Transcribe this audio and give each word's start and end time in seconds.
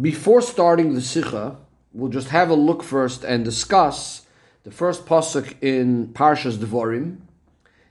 Before 0.00 0.42
starting 0.42 0.94
the 0.94 1.00
Sikha, 1.00 1.56
we'll 1.92 2.10
just 2.10 2.28
have 2.28 2.50
a 2.50 2.54
look 2.54 2.82
first 2.82 3.24
and 3.24 3.44
discuss 3.44 4.26
the 4.64 4.72
first 4.72 5.06
pasuk 5.06 5.54
in 5.62 6.08
Parshas 6.08 6.56
Devorim 6.56 7.18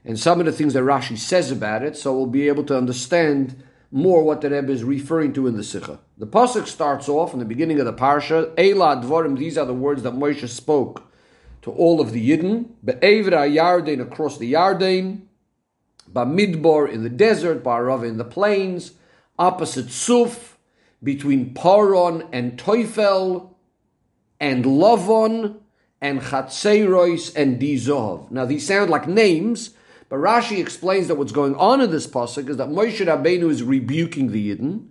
and 0.03 0.19
some 0.19 0.39
of 0.41 0.45
the 0.45 0.51
things 0.51 0.73
that 0.73 0.83
Rashi 0.83 1.17
says 1.17 1.51
about 1.51 1.83
it, 1.83 1.95
so 1.95 2.15
we'll 2.15 2.27
be 2.27 2.47
able 2.47 2.65
to 2.65 2.77
understand 2.77 3.63
more 3.91 4.23
what 4.23 4.41
the 4.41 4.49
Rebbe 4.49 4.71
is 4.71 4.83
referring 4.83 5.31
to 5.33 5.47
in 5.47 5.55
the 5.55 5.63
Sikha. 5.63 5.99
The 6.17 6.27
pasuk 6.27 6.67
starts 6.67 7.07
off 7.07 7.33
in 7.33 7.39
the 7.39 7.45
beginning 7.45 7.79
of 7.79 7.85
the 7.85 7.93
parsha. 7.93 8.53
Eila 8.55 9.01
Dvorim. 9.01 9.37
These 9.37 9.57
are 9.57 9.65
the 9.65 9.73
words 9.73 10.03
that 10.03 10.13
Moshe 10.13 10.47
spoke 10.49 11.11
to 11.61 11.71
all 11.71 12.01
of 12.01 12.11
the 12.11 12.29
Yidden. 12.29 12.71
Be'evra 12.83 13.49
Yarden 13.49 14.01
across 14.01 14.37
the 14.37 14.51
Yarden. 14.51 15.21
Bamidbar 16.11 16.91
in 16.91 17.03
the 17.03 17.09
desert. 17.09 17.63
Ba'arav 17.63 18.05
in 18.05 18.17
the 18.17 18.25
plains. 18.25 18.91
Opposite 19.39 19.89
Suf 19.89 20.54
between 21.05 21.53
Paron 21.53 22.27
and 22.33 22.57
Teufel 22.57 23.53
and 24.39 24.65
Lavon 24.65 25.57
and 26.01 26.19
Chatzerois 26.19 27.33
and 27.35 27.61
Dizov. 27.61 28.29
Now 28.31 28.43
these 28.43 28.67
sound 28.67 28.89
like 28.89 29.07
names, 29.07 29.69
but 30.09 30.17
Rashi 30.17 30.59
explains 30.59 31.07
that 31.07 31.15
what's 31.15 31.31
going 31.31 31.55
on 31.55 31.79
in 31.79 31.91
this 31.91 32.07
pasuk 32.07 32.49
is 32.49 32.57
that 32.57 32.69
Moshe 32.69 33.05
Rabbeinu 33.05 33.49
is 33.49 33.63
rebuking 33.63 34.31
the 34.31 34.55
Yidden, 34.55 34.87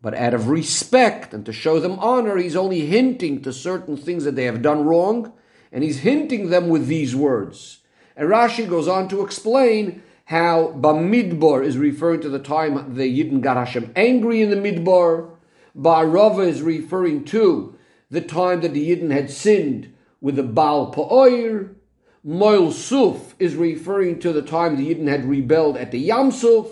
but 0.00 0.14
out 0.14 0.34
of 0.34 0.48
respect 0.48 1.34
and 1.34 1.44
to 1.46 1.52
show 1.52 1.80
them 1.80 1.98
honor, 1.98 2.36
he's 2.36 2.54
only 2.54 2.86
hinting 2.86 3.42
to 3.42 3.52
certain 3.52 3.96
things 3.96 4.24
that 4.24 4.36
they 4.36 4.44
have 4.44 4.62
done 4.62 4.84
wrong, 4.84 5.32
and 5.72 5.82
he's 5.82 6.00
hinting 6.00 6.50
them 6.50 6.68
with 6.68 6.86
these 6.86 7.16
words. 7.16 7.80
And 8.14 8.28
Rashi 8.28 8.68
goes 8.68 8.88
on 8.88 9.08
to 9.08 9.22
explain 9.22 10.02
how 10.26 10.74
Bamidbar 10.76 11.64
is 11.64 11.78
referring 11.78 12.20
to 12.20 12.28
the 12.28 12.38
time 12.38 12.94
the 12.94 13.04
Yidden 13.04 13.40
got 13.40 13.56
Hashem 13.56 13.92
angry 13.94 14.42
in 14.42 14.50
the 14.50 14.56
Midbar, 14.56 15.30
Ba'arava 15.76 16.46
is 16.46 16.62
referring 16.62 17.24
to 17.24 17.76
the 18.10 18.20
time 18.20 18.60
that 18.62 18.72
the 18.72 18.90
Yidden 18.90 19.10
had 19.10 19.30
sinned 19.30 19.92
with 20.20 20.36
the 20.36 20.42
Baal 20.42 20.92
Pa'oir. 20.92 21.74
Moil 22.24 22.72
Suf 22.72 23.34
is 23.38 23.54
referring 23.54 24.18
to 24.20 24.32
the 24.32 24.42
time 24.42 24.76
the 24.76 24.94
Yidden 24.94 25.08
had 25.08 25.28
rebelled 25.28 25.76
at 25.76 25.90
the 25.90 25.98
Yam 25.98 26.30
Suf, 26.30 26.66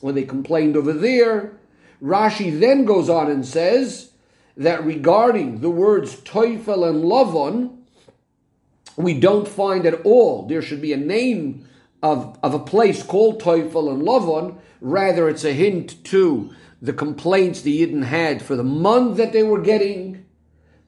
when 0.00 0.14
they 0.14 0.24
complained 0.24 0.76
over 0.76 0.92
there. 0.92 1.58
Rashi 2.02 2.58
then 2.58 2.84
goes 2.84 3.08
on 3.08 3.30
and 3.30 3.44
says 3.44 4.12
that 4.56 4.84
regarding 4.84 5.60
the 5.60 5.70
words 5.70 6.16
Teufel 6.16 6.88
and 6.88 7.04
Lavon, 7.04 7.78
we 8.96 9.18
don't 9.18 9.46
find 9.46 9.86
at 9.86 10.02
all 10.04 10.46
there 10.46 10.62
should 10.62 10.80
be 10.80 10.92
a 10.92 10.96
name 10.96 11.66
of, 12.02 12.38
of 12.42 12.54
a 12.54 12.58
place 12.58 13.02
called 13.02 13.40
Teufel 13.40 13.92
and 13.92 14.02
Lavon. 14.02 14.58
Rather, 14.80 15.28
it's 15.28 15.44
a 15.44 15.52
hint 15.52 16.04
to 16.04 16.52
the 16.80 16.92
complaints 16.92 17.62
the 17.62 17.80
Yidden 17.80 18.04
had 18.04 18.42
for 18.42 18.56
the 18.56 18.64
mun 18.64 19.14
that 19.16 19.32
they 19.32 19.42
were 19.42 19.60
getting. 19.60 20.24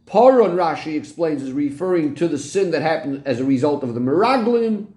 Paron, 0.07 0.55
Rashi 0.55 0.97
explains, 0.97 1.43
is 1.43 1.53
referring 1.53 2.15
to 2.17 2.29
the 2.29 2.39
sin 2.39 2.71
that 2.73 2.83
happened 2.83 3.23
as 3.25 3.41
a 3.41 3.45
result 3.45 3.83
of 3.83 3.95
the 3.95 4.01
Miraglim. 4.01 4.89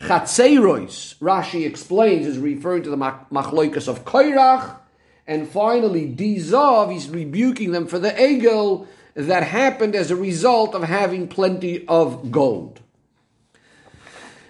Chatzerois, 0.00 1.16
Rashi 1.18 1.66
explains, 1.66 2.26
is 2.26 2.38
referring 2.38 2.82
to 2.82 2.90
the 2.90 2.96
Machloikas 2.96 3.88
of 3.88 4.04
Koirach. 4.04 4.76
And 5.26 5.48
finally, 5.48 6.12
Dizov, 6.12 6.92
he's 6.92 7.08
rebuking 7.08 7.70
them 7.70 7.86
for 7.86 7.98
the 7.98 8.10
Egel 8.10 8.86
that 9.14 9.44
happened 9.44 9.94
as 9.94 10.10
a 10.10 10.16
result 10.16 10.74
of 10.74 10.82
having 10.82 11.28
plenty 11.28 11.86
of 11.86 12.32
gold. 12.32 12.80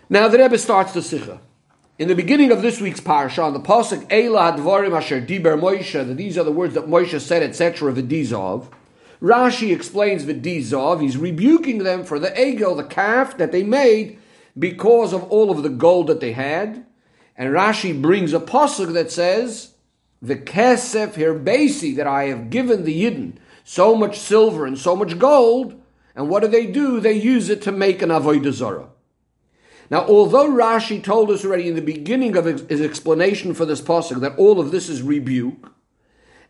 Now 0.08 0.28
the 0.28 0.38
Rebbe 0.38 0.58
starts 0.58 0.92
the 0.92 1.02
Sikha. 1.02 1.40
In 2.02 2.08
the 2.08 2.16
beginning 2.16 2.50
of 2.50 2.62
this 2.62 2.80
week's 2.80 2.98
parsha, 2.98 3.44
on 3.44 3.52
the 3.52 3.60
pasuk 3.60 4.08
Eila 4.08 4.56
Advarim 4.56 4.92
Asher 4.92 5.20
Diber 5.20 5.56
Moshe, 5.56 5.92
that 5.92 6.16
these 6.16 6.36
are 6.36 6.42
the 6.42 6.50
words 6.50 6.74
that 6.74 6.88
Moshe 6.88 7.20
said, 7.20 7.44
etc. 7.44 7.92
V'dizov. 7.92 8.66
Rashi 9.22 9.72
explains 9.72 10.24
V'dizov. 10.24 11.00
He's 11.00 11.16
rebuking 11.16 11.84
them 11.84 12.02
for 12.02 12.18
the 12.18 12.30
egel, 12.30 12.76
the 12.76 12.82
calf 12.82 13.38
that 13.38 13.52
they 13.52 13.62
made 13.62 14.18
because 14.58 15.12
of 15.12 15.22
all 15.30 15.52
of 15.52 15.62
the 15.62 15.68
gold 15.68 16.08
that 16.08 16.18
they 16.18 16.32
had. 16.32 16.84
And 17.38 17.50
Rashi 17.50 18.02
brings 18.02 18.32
a 18.32 18.40
pasuk 18.40 18.94
that 18.94 19.12
says, 19.12 19.74
"The 20.20 20.34
kesef 20.34 21.12
hirbesi 21.12 21.94
that 21.94 22.08
I 22.08 22.24
have 22.24 22.50
given 22.50 22.82
the 22.82 23.04
yidden 23.04 23.34
so 23.62 23.94
much 23.94 24.18
silver 24.18 24.66
and 24.66 24.76
so 24.76 24.96
much 24.96 25.20
gold." 25.20 25.80
And 26.16 26.28
what 26.28 26.42
do 26.42 26.48
they 26.48 26.66
do? 26.66 26.98
They 26.98 27.12
use 27.12 27.48
it 27.48 27.62
to 27.62 27.70
make 27.70 28.02
an 28.02 28.08
avodah 28.08 28.50
zarah. 28.50 28.88
Now, 29.92 30.06
although 30.06 30.48
Rashi 30.48 31.04
told 31.04 31.30
us 31.30 31.44
already 31.44 31.68
in 31.68 31.74
the 31.74 31.82
beginning 31.82 32.34
of 32.34 32.46
his 32.46 32.80
explanation 32.80 33.52
for 33.52 33.66
this 33.66 33.82
pasuk 33.82 34.20
that 34.20 34.38
all 34.38 34.58
of 34.58 34.70
this 34.70 34.88
is 34.88 35.02
rebuke, 35.02 35.70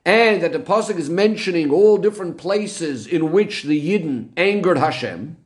and 0.05 0.41
that 0.45 0.53
the 0.53 0.61
pasuk 0.61 0.97
is 0.97 1.11
mentioning 1.11 1.69
all 1.69 1.99
different 1.99 2.39
places 2.39 3.05
in 3.05 3.33
which 3.33 3.65
the 3.65 3.81
Yidden 3.81 4.29
angered 4.37 4.79
Hashem, 4.79 5.39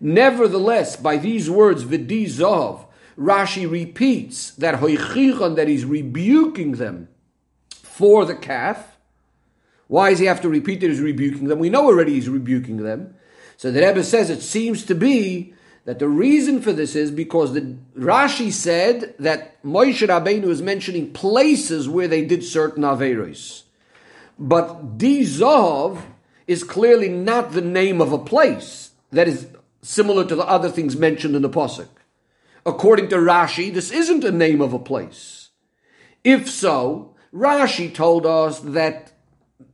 Nevertheless, 0.00 0.96
by 0.96 1.16
these 1.16 1.48
words, 1.48 1.84
Vidizov, 1.84 2.86
Rashi 3.16 3.70
repeats 3.70 4.50
that 4.56 4.80
Hoichichon, 4.80 5.54
that 5.54 5.68
he's 5.68 5.84
rebuking 5.84 6.72
them 6.72 7.06
for 7.70 8.24
the 8.24 8.34
calf. 8.34 8.96
Why 9.86 10.10
does 10.10 10.18
he 10.18 10.26
have 10.26 10.40
to 10.40 10.48
repeat 10.48 10.80
that 10.80 10.90
he's 10.90 10.98
rebuking 10.98 11.46
them? 11.46 11.60
We 11.60 11.70
know 11.70 11.84
already 11.84 12.14
he's 12.14 12.28
rebuking 12.28 12.78
them. 12.78 13.14
So 13.56 13.70
the 13.70 13.86
Rebbe 13.86 14.02
says 14.02 14.28
it 14.28 14.42
seems 14.42 14.84
to 14.86 14.96
be 14.96 15.54
that 15.84 15.98
the 15.98 16.08
reason 16.08 16.62
for 16.62 16.72
this 16.72 16.94
is 16.94 17.10
because 17.10 17.52
the 17.52 17.76
Rashi 17.96 18.52
said 18.52 19.14
that 19.18 19.62
Moshe 19.62 20.06
Rabbeinu 20.06 20.48
is 20.48 20.62
mentioning 20.62 21.12
places 21.12 21.88
where 21.88 22.08
they 22.08 22.24
did 22.24 22.44
certain 22.44 22.84
averos. 22.84 23.62
But 24.38 24.98
Dizov 24.98 26.02
is 26.46 26.64
clearly 26.64 27.08
not 27.08 27.52
the 27.52 27.60
name 27.60 28.00
of 28.00 28.12
a 28.12 28.18
place. 28.18 28.90
That 29.10 29.28
is 29.28 29.48
similar 29.82 30.24
to 30.24 30.36
the 30.36 30.46
other 30.46 30.70
things 30.70 30.96
mentioned 30.96 31.34
in 31.34 31.42
the 31.42 31.50
Pasuk. 31.50 31.88
According 32.64 33.08
to 33.08 33.16
Rashi, 33.16 33.72
this 33.72 33.90
isn't 33.90 34.24
a 34.24 34.30
name 34.30 34.60
of 34.60 34.72
a 34.72 34.78
place. 34.78 35.50
If 36.22 36.48
so, 36.48 37.16
Rashi 37.34 37.92
told 37.92 38.24
us 38.24 38.60
that 38.60 39.12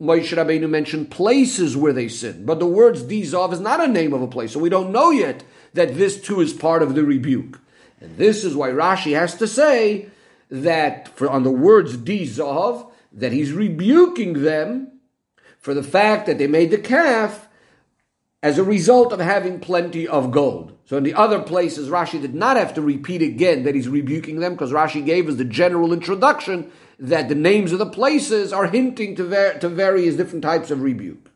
Moshe 0.01 0.35
Rabbeinu 0.35 0.71
mentioned 0.71 1.11
places 1.11 1.77
where 1.77 1.93
they 1.93 2.09
sinned, 2.09 2.47
but 2.47 2.59
the 2.59 2.67
words 2.67 3.03
Dizov 3.03 3.53
is 3.53 3.61
not 3.61 3.83
a 3.83 3.89
name 3.89 4.13
of 4.15 4.23
a 4.23 4.27
place, 4.27 4.53
so 4.53 4.61
we 4.61 4.69
don't 4.71 4.93
know 4.93 5.11
yet 5.11 5.45
that 5.75 5.97
this 5.97 6.21
too 6.21 6.41
is 6.41 6.53
part 6.53 6.83
of 6.83 6.95
the 6.95 7.05
rebuke. 7.05 7.61
And 8.01 8.17
this 8.17 8.45
is 8.45 8.55
why 8.55 8.71
Rashi 8.71 9.15
has 9.19 9.34
to 9.37 9.47
say 9.47 10.09
that 10.51 11.09
for, 11.17 11.29
on 11.29 11.43
the 11.43 11.51
words 11.51 11.97
Dizov, 11.97 12.91
that 13.12 13.33
he's 13.33 13.53
rebuking 13.53 14.45
them 14.45 15.01
for 15.59 15.75
the 15.75 15.83
fact 15.83 16.27
that 16.27 16.39
they 16.39 16.47
made 16.47 16.71
the 16.71 16.78
calf 16.78 17.49
as 18.43 18.57
a 18.57 18.65
result 18.65 19.12
of 19.12 19.19
having 19.19 19.59
plenty 19.59 20.07
of 20.07 20.31
gold. 20.31 20.73
So 20.84 20.97
in 20.97 21.03
the 21.03 21.15
other 21.15 21.41
places, 21.41 21.89
Rashi 21.89 22.21
did 22.21 22.34
not 22.34 22.57
have 22.57 22.75
to 22.75 22.83
repeat 22.83 23.21
again 23.21 23.65
that 23.65 23.75
he's 23.75 23.89
rebuking 23.89 24.39
them 24.39 24.53
because 24.53 24.71
Rashi 24.71 25.05
gave 25.05 25.28
us 25.28 25.34
the 25.34 25.45
general 25.45 25.93
introduction 25.93 26.71
that 27.01 27.28
the 27.28 27.34
names 27.34 27.73
of 27.73 27.78
the 27.78 27.87
places 27.87 28.53
are 28.53 28.67
hinting 28.67 29.17
to, 29.17 29.25
ver- 29.25 29.59
to 29.59 29.69
various 29.69 30.15
different 30.17 30.43
types 30.43 30.71
of 30.71 30.83
rebuke. 30.83 31.31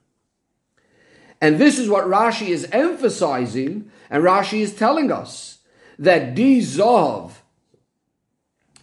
And 1.43 1.59
this 1.59 1.77
is 1.77 1.89
what 1.89 2.05
Rashi 2.05 2.51
is 2.51 2.69
emphasizing, 2.71 3.91
and 4.09 4.23
Rashi 4.23 4.61
is 4.61 4.73
telling 4.73 5.11
us 5.11 5.59
that 5.99 6.37
Dizov 6.37 7.33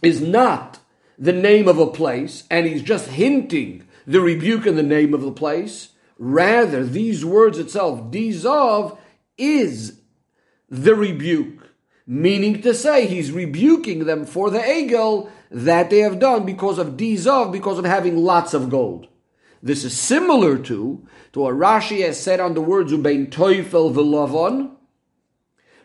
is 0.02 0.20
not 0.20 0.78
the 1.18 1.32
name 1.32 1.68
of 1.68 1.78
a 1.78 1.86
place, 1.86 2.44
and 2.50 2.66
he's 2.66 2.82
just 2.82 3.08
hinting 3.08 3.88
the 4.06 4.20
rebuke 4.20 4.66
in 4.66 4.76
the 4.76 4.82
name 4.82 5.14
of 5.14 5.22
the 5.22 5.32
place. 5.32 5.92
Rather, 6.18 6.84
these 6.84 7.24
words 7.24 7.58
itself, 7.58 8.10
Dizov, 8.10 8.98
is 9.38 9.98
the 10.68 10.94
rebuke, 10.94 11.66
meaning 12.06 12.60
to 12.60 12.74
say 12.74 13.06
he's 13.06 13.32
rebuking 13.32 14.04
them 14.04 14.26
for 14.26 14.50
the 14.50 14.60
egel 14.60 15.30
that 15.50 15.88
they 15.88 16.00
have 16.00 16.18
done 16.18 16.44
because 16.44 16.78
of 16.78 16.98
Dizov, 16.98 17.52
because 17.52 17.78
of 17.78 17.86
having 17.86 18.18
lots 18.18 18.52
of 18.52 18.68
gold. 18.68 19.08
This 19.62 19.84
is 19.84 19.98
similar 19.98 20.56
to, 20.58 21.06
to 21.32 21.40
what 21.40 21.54
Rashi 21.54 22.04
has 22.04 22.18
said 22.18 22.40
on 22.40 22.54
the 22.54 22.60
words 22.60 22.92
Ubein 22.92 23.30
Teufel 23.30 23.92
v'Lavon. 23.92 24.72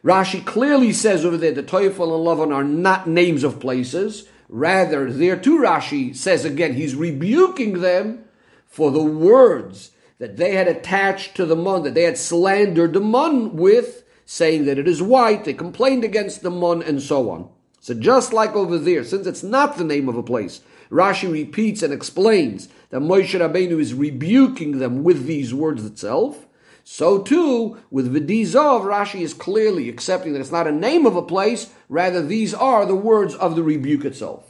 Rashi 0.04 0.46
clearly 0.46 0.94
says 0.94 1.26
over 1.26 1.36
there 1.36 1.52
the 1.52 1.64
Teufel 1.64 2.16
and 2.16 2.26
Lavon 2.26 2.54
are 2.54 2.64
not 2.64 3.08
names 3.08 3.44
of 3.44 3.60
places. 3.60 4.28
Rather, 4.48 5.12
there 5.12 5.36
too 5.36 5.58
Rashi 5.60 6.16
says 6.16 6.46
again, 6.46 6.76
he's 6.76 6.96
rebuking 6.96 7.82
them 7.82 8.24
for 8.68 8.92
the 8.92 9.04
words 9.04 9.92
that 10.20 10.38
they 10.38 10.54
had 10.54 10.68
attached 10.68 11.36
to 11.36 11.46
the 11.46 11.56
mun, 11.56 11.84
that 11.84 11.96
they 11.96 12.04
had 12.04 12.18
slandered 12.18 12.94
the 12.94 13.02
mun 13.02 13.56
with, 13.56 14.04
saying 14.26 14.66
that 14.66 14.78
it 14.78 14.88
is 14.88 15.02
white, 15.02 15.44
they 15.44 15.54
complained 15.54 16.04
against 16.04 16.42
the 16.42 16.52
mun, 16.52 16.82
and 16.82 17.02
so 17.02 17.30
on. 17.30 17.50
So 17.80 17.94
just 17.94 18.32
like 18.32 18.56
over 18.56 18.78
there, 18.78 19.04
since 19.04 19.28
it's 19.28 19.44
not 19.44 19.78
the 19.78 19.84
name 19.84 20.08
of 20.08 20.18
a 20.18 20.24
place, 20.24 20.62
Rashi 20.90 21.32
repeats 21.32 21.82
and 21.84 21.94
explains 21.94 22.68
that 22.90 23.02
Moshe 23.02 23.40
Rabbeinu 23.40 23.80
is 23.80 23.94
rebuking 23.94 24.80
them 24.80 25.04
with 25.04 25.26
these 25.26 25.54
words 25.54 25.86
itself. 25.86 26.46
So 26.84 27.20
too, 27.20 27.78
with 27.90 28.14
Vidizov, 28.14 28.84
Rashi 28.84 29.22
is 29.22 29.34
clearly 29.34 29.90
accepting 29.90 30.34
that 30.34 30.40
it's 30.40 30.52
not 30.52 30.68
a 30.68 30.72
name 30.72 31.06
of 31.06 31.16
a 31.16 31.22
place, 31.22 31.72
rather 31.90 32.22
these 32.22 32.54
are 32.54 32.86
the 32.86 32.96
words 32.96 33.34
of 33.36 33.56
the 33.56 33.64
rebuke 33.64 34.06
itself. 34.06 34.44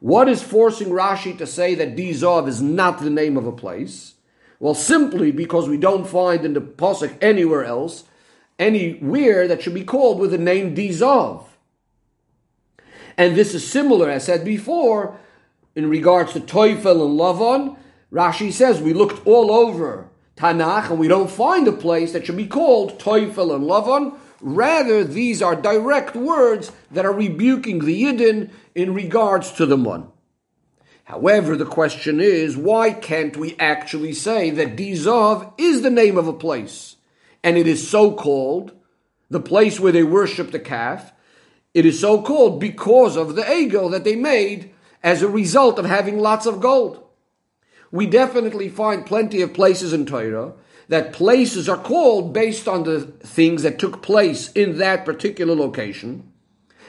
What 0.00 0.28
is 0.28 0.42
forcing 0.42 0.88
Rashi 0.88 1.36
to 1.38 1.46
say 1.46 1.74
that 1.74 1.96
Dizov 1.96 2.46
is 2.46 2.62
not 2.62 3.00
the 3.00 3.10
name 3.10 3.36
of 3.36 3.46
a 3.46 3.52
place? 3.52 4.14
Well, 4.60 4.74
simply 4.74 5.32
because 5.32 5.68
we 5.68 5.76
don't 5.76 6.06
find 6.06 6.44
in 6.44 6.54
the 6.54 6.60
Pasuk 6.60 7.16
anywhere 7.20 7.64
else 7.64 8.04
anywhere 8.58 9.46
that 9.48 9.62
should 9.62 9.74
be 9.74 9.84
called 9.84 10.18
with 10.18 10.30
the 10.30 10.38
name 10.38 10.74
Dizov. 10.74 11.44
And 13.16 13.36
this 13.36 13.54
is 13.54 13.68
similar, 13.68 14.10
as 14.10 14.24
said 14.24 14.44
before, 14.44 15.18
in 15.78 15.88
regards 15.88 16.32
to 16.32 16.40
Teufel 16.40 17.06
and 17.06 17.16
Lavan. 17.16 17.76
Rashi 18.12 18.52
says 18.52 18.82
we 18.82 18.92
looked 18.92 19.24
all 19.24 19.52
over 19.52 20.10
Tanakh 20.36 20.90
and 20.90 20.98
we 20.98 21.06
don't 21.06 21.30
find 21.30 21.68
a 21.68 21.72
place 21.72 22.12
that 22.12 22.26
should 22.26 22.36
be 22.36 22.48
called 22.48 22.98
Teufel 22.98 23.54
and 23.54 23.62
Lavan. 23.62 24.18
Rather, 24.40 25.04
these 25.04 25.40
are 25.40 25.54
direct 25.54 26.16
words 26.16 26.72
that 26.90 27.06
are 27.06 27.12
rebuking 27.12 27.78
the 27.78 28.02
Yidden 28.02 28.50
in 28.74 28.92
regards 28.92 29.52
to 29.52 29.66
the 29.66 29.76
Mun. 29.76 30.08
However, 31.04 31.56
the 31.56 31.64
question 31.64 32.20
is, 32.20 32.56
why 32.56 32.90
can't 32.90 33.36
we 33.36 33.54
actually 33.60 34.14
say 34.14 34.50
that 34.50 34.74
Dizov 34.74 35.52
is 35.58 35.82
the 35.82 35.90
name 35.90 36.18
of 36.18 36.26
a 36.26 36.32
place? 36.32 36.96
And 37.44 37.56
it 37.56 37.68
is 37.68 37.88
so 37.88 38.10
called, 38.10 38.72
the 39.30 39.38
place 39.38 39.78
where 39.78 39.92
they 39.92 40.02
worship 40.02 40.50
the 40.50 40.58
calf, 40.58 41.12
it 41.72 41.86
is 41.86 42.00
so 42.00 42.20
called 42.20 42.58
because 42.58 43.16
of 43.16 43.36
the 43.36 43.42
egel 43.42 43.92
that 43.92 44.02
they 44.02 44.16
made 44.16 44.72
as 45.02 45.22
a 45.22 45.28
result 45.28 45.78
of 45.78 45.84
having 45.84 46.18
lots 46.18 46.46
of 46.46 46.60
gold. 46.60 47.04
We 47.90 48.06
definitely 48.06 48.68
find 48.68 49.06
plenty 49.06 49.40
of 49.40 49.54
places 49.54 49.92
in 49.92 50.06
Torah 50.06 50.52
that 50.88 51.12
places 51.12 51.68
are 51.68 51.76
called 51.76 52.32
based 52.32 52.66
on 52.66 52.84
the 52.84 53.00
things 53.00 53.62
that 53.62 53.78
took 53.78 54.02
place 54.02 54.50
in 54.52 54.78
that 54.78 55.04
particular 55.04 55.54
location. 55.54 56.32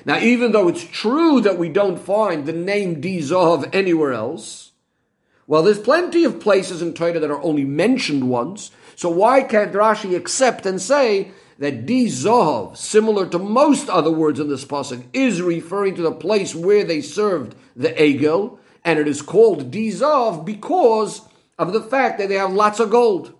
Now, 0.05 0.19
even 0.19 0.51
though 0.51 0.67
it's 0.67 0.83
true 0.83 1.41
that 1.41 1.57
we 1.57 1.69
don't 1.69 1.99
find 1.99 2.45
the 2.45 2.53
name 2.53 3.01
Dizov 3.01 3.69
anywhere 3.73 4.13
else, 4.13 4.71
well, 5.47 5.63
there's 5.63 5.79
plenty 5.79 6.23
of 6.23 6.39
places 6.39 6.81
in 6.81 6.93
Torah 6.93 7.19
that 7.19 7.31
are 7.31 7.41
only 7.41 7.65
mentioned 7.65 8.29
once. 8.29 8.71
So 8.95 9.09
why 9.09 9.41
can't 9.41 9.73
Rashi 9.73 10.15
accept 10.15 10.65
and 10.65 10.81
say 10.81 11.31
that 11.59 11.85
Dizov, 11.85 12.77
similar 12.77 13.27
to 13.27 13.37
most 13.37 13.89
other 13.89 14.11
words 14.11 14.39
in 14.39 14.47
this 14.47 14.65
pasuk, 14.65 15.03
is 15.13 15.41
referring 15.41 15.93
to 15.95 16.01
the 16.01 16.11
place 16.11 16.55
where 16.55 16.85
they 16.85 17.01
served 17.01 17.53
the 17.75 17.89
Egel, 17.89 18.57
and 18.83 18.97
it 18.97 19.07
is 19.07 19.21
called 19.21 19.69
Dizov 19.69 20.45
because 20.45 21.21
of 21.57 21.73
the 21.73 21.81
fact 21.81 22.17
that 22.17 22.29
they 22.29 22.35
have 22.35 22.53
lots 22.53 22.79
of 22.79 22.89
gold. 22.89 23.33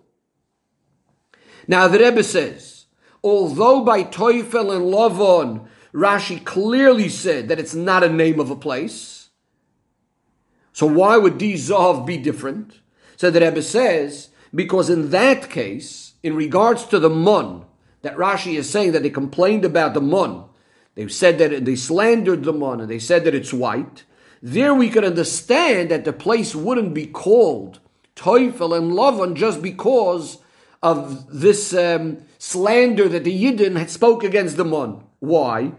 Now 1.66 1.88
the 1.88 1.98
Rebbe 1.98 2.22
says, 2.22 2.86
although 3.24 3.82
by 3.84 4.04
Teufel 4.04 4.76
and 4.76 4.92
Lavon 4.92 5.66
Rashi 5.94 6.44
clearly 6.44 7.08
said 7.08 7.48
that 7.48 7.58
it's 7.58 7.74
not 7.74 8.04
a 8.04 8.08
name 8.08 8.38
of 8.38 8.50
a 8.50 8.56
place. 8.56 9.30
So 10.72 10.86
why 10.86 11.16
would 11.16 11.38
Dizov 11.38 12.06
be 12.06 12.18
different? 12.18 12.80
So 13.16 13.30
the 13.30 13.40
Rebbe 13.40 13.62
says, 13.62 14.28
because 14.54 14.90
in 14.90 15.10
that 15.10 15.48
case, 15.50 16.14
in 16.22 16.36
regards 16.36 16.84
to 16.86 16.98
the 16.98 17.10
Mun, 17.10 17.64
that 18.02 18.16
Rashi 18.16 18.54
is 18.54 18.68
saying 18.68 18.92
that 18.92 19.02
they 19.02 19.10
complained 19.10 19.64
about 19.64 19.94
the 19.94 20.00
Mun, 20.00 20.44
they 20.94 21.08
said 21.08 21.38
that 21.38 21.64
they 21.64 21.76
slandered 21.76 22.44
the 22.44 22.52
Mun 22.52 22.80
and 22.80 22.90
they 22.90 22.98
said 22.98 23.24
that 23.24 23.34
it's 23.34 23.52
white. 23.52 24.04
There 24.42 24.74
we 24.74 24.88
could 24.88 25.04
understand 25.04 25.90
that 25.90 26.04
the 26.04 26.12
place 26.12 26.54
wouldn't 26.54 26.94
be 26.94 27.06
called 27.06 27.80
Teufel 28.16 28.76
and 28.76 28.92
Lavan 28.92 29.34
just 29.34 29.62
because 29.62 30.38
of 30.82 31.40
this 31.40 31.74
um, 31.74 32.18
slander 32.38 33.08
that 33.08 33.24
the 33.24 33.44
Yidden 33.44 33.76
had 33.76 33.90
spoke 33.90 34.24
against 34.24 34.56
the 34.56 34.64
Mun. 34.64 35.04
Why? 35.18 35.72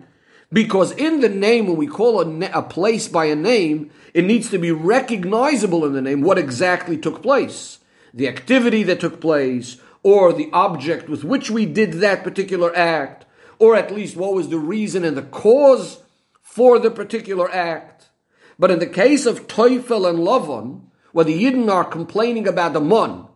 Because 0.53 0.91
in 0.91 1.21
the 1.21 1.29
name, 1.29 1.67
when 1.67 1.77
we 1.77 1.88
call 1.88 2.21
a, 2.21 2.51
a 2.51 2.62
place 2.62 3.07
by 3.07 3.25
a 3.25 3.35
name, 3.35 3.89
it 4.13 4.25
needs 4.25 4.50
to 4.50 4.57
be 4.57 4.71
recognizable 4.71 5.85
in 5.85 5.94
the 5.94 6.01
name 6.01 6.21
what 6.21 6.38
exactly 6.38 6.97
took 6.97 7.21
place. 7.21 7.79
The 8.13 8.27
activity 8.27 8.83
that 8.83 9.00
took 9.00 9.21
place, 9.21 9.77
or 10.03 10.33
the 10.33 10.50
object 10.51 11.09
with 11.09 11.24
which 11.24 11.51
we 11.51 11.65
did 11.65 11.94
that 11.94 12.24
particular 12.24 12.75
act, 12.75 13.25
or 13.59 13.75
at 13.75 13.94
least 13.94 14.15
what 14.15 14.33
was 14.33 14.50
the 14.50 14.57
reason 14.57 15.03
and 15.03 15.15
the 15.15 15.21
cause 15.21 16.01
for 16.42 16.80
the 16.80 16.92
particular 16.92 17.51
act. 17.51 18.09
But 18.57 18.71
in 18.71 18.80
the 18.80 18.88
case 18.88 19.25
of 19.25 19.48
Teufel 19.48 20.09
and 20.09 20.19
Lavon, 20.19 20.83
where 21.12 21.25
the 21.25 21.44
Yidden 21.44 21.69
are 21.69 21.86
complaining 21.86 22.48
about 22.48 22.74
the 22.74 22.81
Mun, 22.81 23.27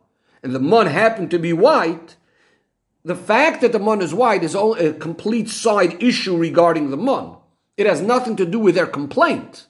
and 0.42 0.54
the 0.54 0.60
Mun 0.60 0.88
happened 0.88 1.32
to 1.32 1.40
be 1.40 1.54
white, 1.54 2.16
the 3.06 3.16
fact 3.16 3.62
that 3.62 3.72
the 3.72 3.80
mun 3.80 4.02
is 4.02 4.16
white 4.16 4.44
is 4.44 4.56
only 4.56 4.88
a 4.88 4.94
complete 4.94 5.48
side 5.48 6.02
issue 6.02 6.36
regarding 6.36 6.90
the 6.90 6.98
mun. 6.98 7.38
It 7.78 7.86
has 7.86 8.02
nothing 8.02 8.36
to 8.38 8.46
do 8.48 8.58
with 8.58 8.74
their 8.74 8.88
complaint. 8.88 9.68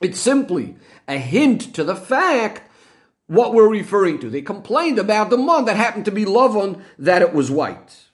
It's 0.00 0.18
simply 0.18 0.76
a 1.06 1.18
hint 1.18 1.74
to 1.74 1.84
the 1.84 1.94
fact 1.94 2.69
what 3.30 3.54
we're 3.54 3.68
referring 3.68 4.18
to. 4.18 4.28
They 4.28 4.42
complained 4.42 4.98
about 4.98 5.30
the 5.30 5.36
mun 5.36 5.66
that 5.66 5.76
happened 5.76 6.04
to 6.06 6.10
be 6.10 6.24
Lavan 6.24 6.82
that 6.98 7.22
it 7.22 7.32
was 7.32 7.48
white. 7.48 8.06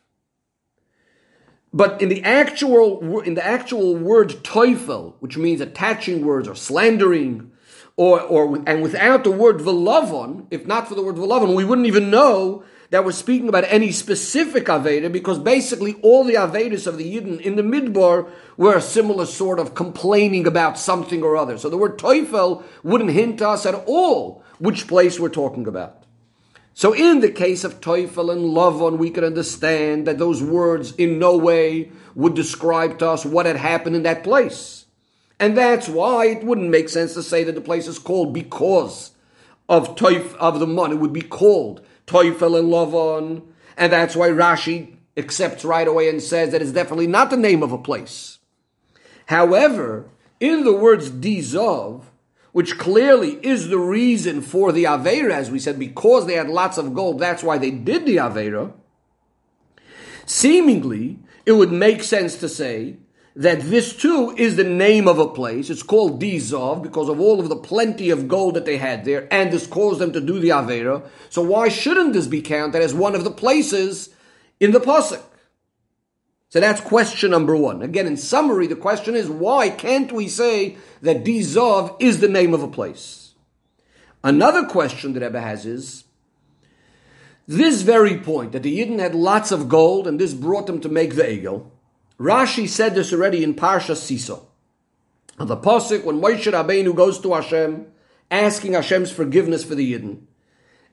But 1.72 2.02
in 2.02 2.10
the 2.10 2.22
actual 2.22 3.20
in 3.20 3.32
the 3.32 3.44
actual 3.44 3.96
word 3.96 4.28
teufel, 4.42 5.14
which 5.20 5.38
means 5.38 5.62
attaching 5.62 6.22
words 6.22 6.46
or 6.46 6.54
slandering, 6.54 7.50
or 7.96 8.20
or 8.20 8.62
and 8.66 8.82
without 8.82 9.24
the 9.24 9.30
word 9.30 9.56
velavon, 9.56 10.48
if 10.50 10.66
not 10.66 10.86
for 10.86 10.94
the 10.94 11.02
word 11.02 11.16
velavon, 11.16 11.56
we 11.56 11.64
wouldn't 11.64 11.86
even 11.86 12.10
know 12.10 12.62
that 12.90 13.02
we're 13.02 13.12
speaking 13.12 13.48
about 13.48 13.64
any 13.68 13.92
specific 13.92 14.66
Avera 14.66 15.10
because 15.10 15.38
basically 15.38 15.94
all 16.02 16.24
the 16.24 16.34
Averas 16.34 16.86
of 16.86 16.98
the 16.98 17.16
Yidden 17.16 17.40
in 17.40 17.56
the 17.56 17.62
Midbar 17.62 18.30
were 18.58 18.76
a 18.76 18.82
similar 18.82 19.24
sort 19.24 19.58
of 19.58 19.74
complaining 19.74 20.46
about 20.46 20.78
something 20.78 21.22
or 21.22 21.36
other. 21.36 21.56
So 21.56 21.70
the 21.70 21.78
word 21.78 21.98
Teufel 21.98 22.62
wouldn't 22.82 23.10
hint 23.10 23.40
us 23.40 23.64
at 23.64 23.74
all 23.86 24.44
which 24.58 24.88
place 24.88 25.18
we're 25.18 25.28
talking 25.28 25.66
about. 25.66 26.04
So 26.74 26.92
in 26.92 27.20
the 27.20 27.30
case 27.30 27.64
of 27.64 27.80
Teufel 27.80 28.30
and 28.30 28.54
Lavon, 28.54 28.98
we 28.98 29.10
can 29.10 29.24
understand 29.24 30.06
that 30.06 30.18
those 30.18 30.42
words 30.42 30.94
in 30.96 31.18
no 31.18 31.36
way 31.36 31.90
would 32.14 32.34
describe 32.34 32.98
to 32.98 33.08
us 33.08 33.24
what 33.24 33.46
had 33.46 33.56
happened 33.56 33.96
in 33.96 34.02
that 34.02 34.22
place. 34.22 34.84
And 35.40 35.56
that's 35.56 35.88
why 35.88 36.26
it 36.26 36.44
wouldn't 36.44 36.70
make 36.70 36.88
sense 36.88 37.14
to 37.14 37.22
say 37.22 37.44
that 37.44 37.54
the 37.54 37.60
place 37.60 37.86
is 37.86 37.98
called 37.98 38.34
because 38.34 39.12
of 39.68 39.96
Teuf 39.96 40.34
of 40.36 40.60
the 40.60 40.66
Mun. 40.66 40.92
It 40.92 40.98
would 40.98 41.12
be 41.12 41.22
called 41.22 41.84
Teufel 42.06 42.58
and 42.58 42.68
Lavon, 42.68 43.42
and 43.76 43.92
that's 43.92 44.16
why 44.16 44.28
Rashi 44.28 44.96
accepts 45.16 45.64
right 45.64 45.88
away 45.88 46.08
and 46.08 46.22
says 46.22 46.52
that 46.52 46.62
it's 46.62 46.72
definitely 46.72 47.06
not 47.06 47.30
the 47.30 47.36
name 47.36 47.62
of 47.62 47.72
a 47.72 47.78
place. 47.78 48.38
However, 49.26 50.08
in 50.40 50.64
the 50.64 50.74
words 50.74 51.10
Dizov, 51.10 52.04
which 52.56 52.78
clearly 52.78 53.32
is 53.42 53.68
the 53.68 53.78
reason 53.78 54.40
for 54.40 54.72
the 54.72 54.84
Avera, 54.84 55.32
as 55.32 55.50
we 55.50 55.58
said, 55.58 55.78
because 55.78 56.26
they 56.26 56.32
had 56.32 56.48
lots 56.48 56.78
of 56.78 56.94
gold, 56.94 57.18
that's 57.18 57.42
why 57.42 57.58
they 57.58 57.70
did 57.70 58.06
the 58.06 58.16
Avera. 58.16 58.72
Seemingly, 60.24 61.18
it 61.44 61.52
would 61.52 61.70
make 61.70 62.02
sense 62.02 62.36
to 62.36 62.48
say 62.48 62.96
that 63.34 63.60
this 63.60 63.94
too 63.94 64.34
is 64.38 64.56
the 64.56 64.64
name 64.64 65.06
of 65.06 65.18
a 65.18 65.28
place. 65.28 65.68
It's 65.68 65.82
called 65.82 66.18
Dizov 66.18 66.82
because 66.82 67.10
of 67.10 67.20
all 67.20 67.40
of 67.40 67.50
the 67.50 67.56
plenty 67.56 68.08
of 68.08 68.26
gold 68.26 68.54
that 68.54 68.64
they 68.64 68.78
had 68.78 69.04
there, 69.04 69.28
and 69.30 69.52
this 69.52 69.66
caused 69.66 70.00
them 70.00 70.14
to 70.14 70.20
do 70.22 70.38
the 70.38 70.48
Avera. 70.48 71.06
So 71.28 71.42
why 71.42 71.68
shouldn't 71.68 72.14
this 72.14 72.26
be 72.26 72.40
counted 72.40 72.80
as 72.80 72.94
one 72.94 73.14
of 73.14 73.24
the 73.24 73.30
places 73.30 74.14
in 74.60 74.70
the 74.70 74.80
Pasuk? 74.80 75.20
So 76.48 76.60
that's 76.60 76.80
question 76.80 77.32
number 77.32 77.56
one. 77.56 77.82
Again, 77.82 78.06
in 78.06 78.16
summary, 78.16 78.66
the 78.66 78.76
question 78.76 79.14
is 79.14 79.28
why 79.28 79.68
can't 79.68 80.12
we 80.12 80.28
say 80.28 80.76
that 81.02 81.24
Dizov 81.24 81.96
is 82.00 82.20
the 82.20 82.28
name 82.28 82.54
of 82.54 82.62
a 82.62 82.68
place? 82.68 83.34
Another 84.22 84.64
question 84.64 85.12
that 85.12 85.22
Rebbe 85.22 85.40
has 85.40 85.66
is 85.66 86.04
this 87.46 87.82
very 87.82 88.18
point 88.18 88.52
that 88.52 88.62
the 88.62 88.78
Yidden 88.78 88.98
had 88.98 89.14
lots 89.14 89.52
of 89.52 89.68
gold 89.68 90.06
and 90.06 90.20
this 90.20 90.34
brought 90.34 90.66
them 90.66 90.80
to 90.80 90.88
make 90.88 91.14
the 91.14 91.22
egel. 91.22 91.70
Rashi 92.18 92.68
said 92.68 92.94
this 92.94 93.12
already 93.12 93.44
in 93.44 93.54
Parsha 93.54 93.94
Siso. 93.94 94.46
The 95.38 95.56
Pasuk, 95.56 96.04
when 96.04 96.20
Moshe 96.20 96.50
Rabbeinu 96.50 96.96
goes 96.96 97.20
to 97.20 97.34
Hashem, 97.34 97.86
asking 98.30 98.72
Hashem's 98.72 99.12
forgiveness 99.12 99.62
for 99.62 99.74
the 99.74 99.92
Yidden, 99.92 100.22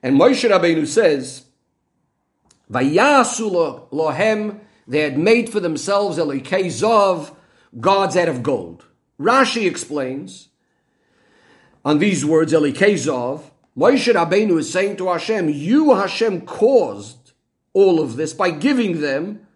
and 0.04 0.20
Moshe 0.20 0.48
Rabbeinu 0.50 0.86
says, 0.86 1.46
Vayasu 2.70 3.90
lohem, 3.90 4.60
they 4.88 5.00
had 5.00 5.18
made 5.18 5.50
for 5.50 5.60
themselves 5.60 6.18
Elikei 6.18 6.66
Zov, 6.66 7.36
gods 7.80 8.16
out 8.18 8.30
of 8.30 8.44
gold. 8.44 8.86
Rashi 9.20 9.68
explains, 9.68 10.50
on 11.86 12.00
these 12.00 12.26
words, 12.26 12.54
Elikei 12.54 12.94
Zov, 12.94 13.44
Moshe 13.78 14.14
Rabbeinu 14.14 14.60
is 14.60 14.72
saying 14.72 14.98
to 14.98 15.08
Hashem, 15.08 15.50
you 15.50 15.96
Hashem 15.96 16.42
caused 16.42 17.32
all 17.74 18.00
of 18.00 18.16
this 18.16 18.34
by 18.34 18.52
giving 18.52 19.02
them 19.02 19.48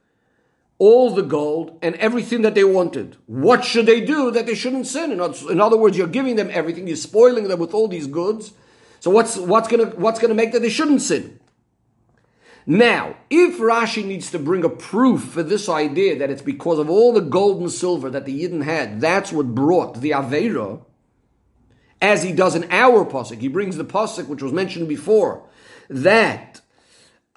all 0.79 1.13
the 1.13 1.23
gold 1.23 1.77
and 1.81 1.95
everything 1.95 2.41
that 2.43 2.55
they 2.55 2.63
wanted. 2.63 3.17
What 3.25 3.63
should 3.63 3.85
they 3.85 4.01
do 4.01 4.31
that 4.31 4.45
they 4.45 4.55
shouldn't 4.55 4.87
sin? 4.87 5.11
In 5.11 5.61
other 5.61 5.77
words, 5.77 5.97
you're 5.97 6.07
giving 6.07 6.35
them 6.35 6.49
everything, 6.51 6.87
you're 6.87 6.95
spoiling 6.95 7.47
them 7.47 7.59
with 7.59 7.73
all 7.73 7.87
these 7.87 8.07
goods. 8.07 8.53
So 8.99 9.11
what's 9.11 9.37
what's 9.37 9.67
gonna 9.67 9.87
what's 9.91 10.19
gonna 10.19 10.33
make 10.33 10.51
that 10.53 10.61
they 10.61 10.69
shouldn't 10.69 11.01
sin? 11.01 11.39
Now, 12.69 13.15
if 13.29 13.59
Rashi 13.59 14.05
needs 14.05 14.29
to 14.31 14.39
bring 14.39 14.65
a 14.65 14.69
proof 14.69 15.23
for 15.23 15.41
this 15.41 15.69
idea 15.69 16.19
that 16.19 16.29
it's 16.29 16.41
because 16.41 16.79
of 16.79 16.89
all 16.89 17.13
the 17.13 17.21
gold 17.21 17.61
and 17.61 17.71
silver 17.71 18.09
that 18.09 18.25
the 18.25 18.43
Yidden 18.43 18.65
had, 18.65 18.99
that's 18.99 19.31
what 19.31 19.55
brought 19.55 20.01
the 20.01 20.11
Avera, 20.11 20.81
as 22.01 22.23
he 22.23 22.33
does 22.33 22.55
in 22.55 22.69
our 22.69 23.05
pasuk. 23.05 23.39
He 23.39 23.47
brings 23.47 23.77
the 23.77 23.85
pasuk 23.85 24.27
which 24.27 24.43
was 24.43 24.51
mentioned 24.51 24.89
before 24.89 25.47
that 25.89 26.59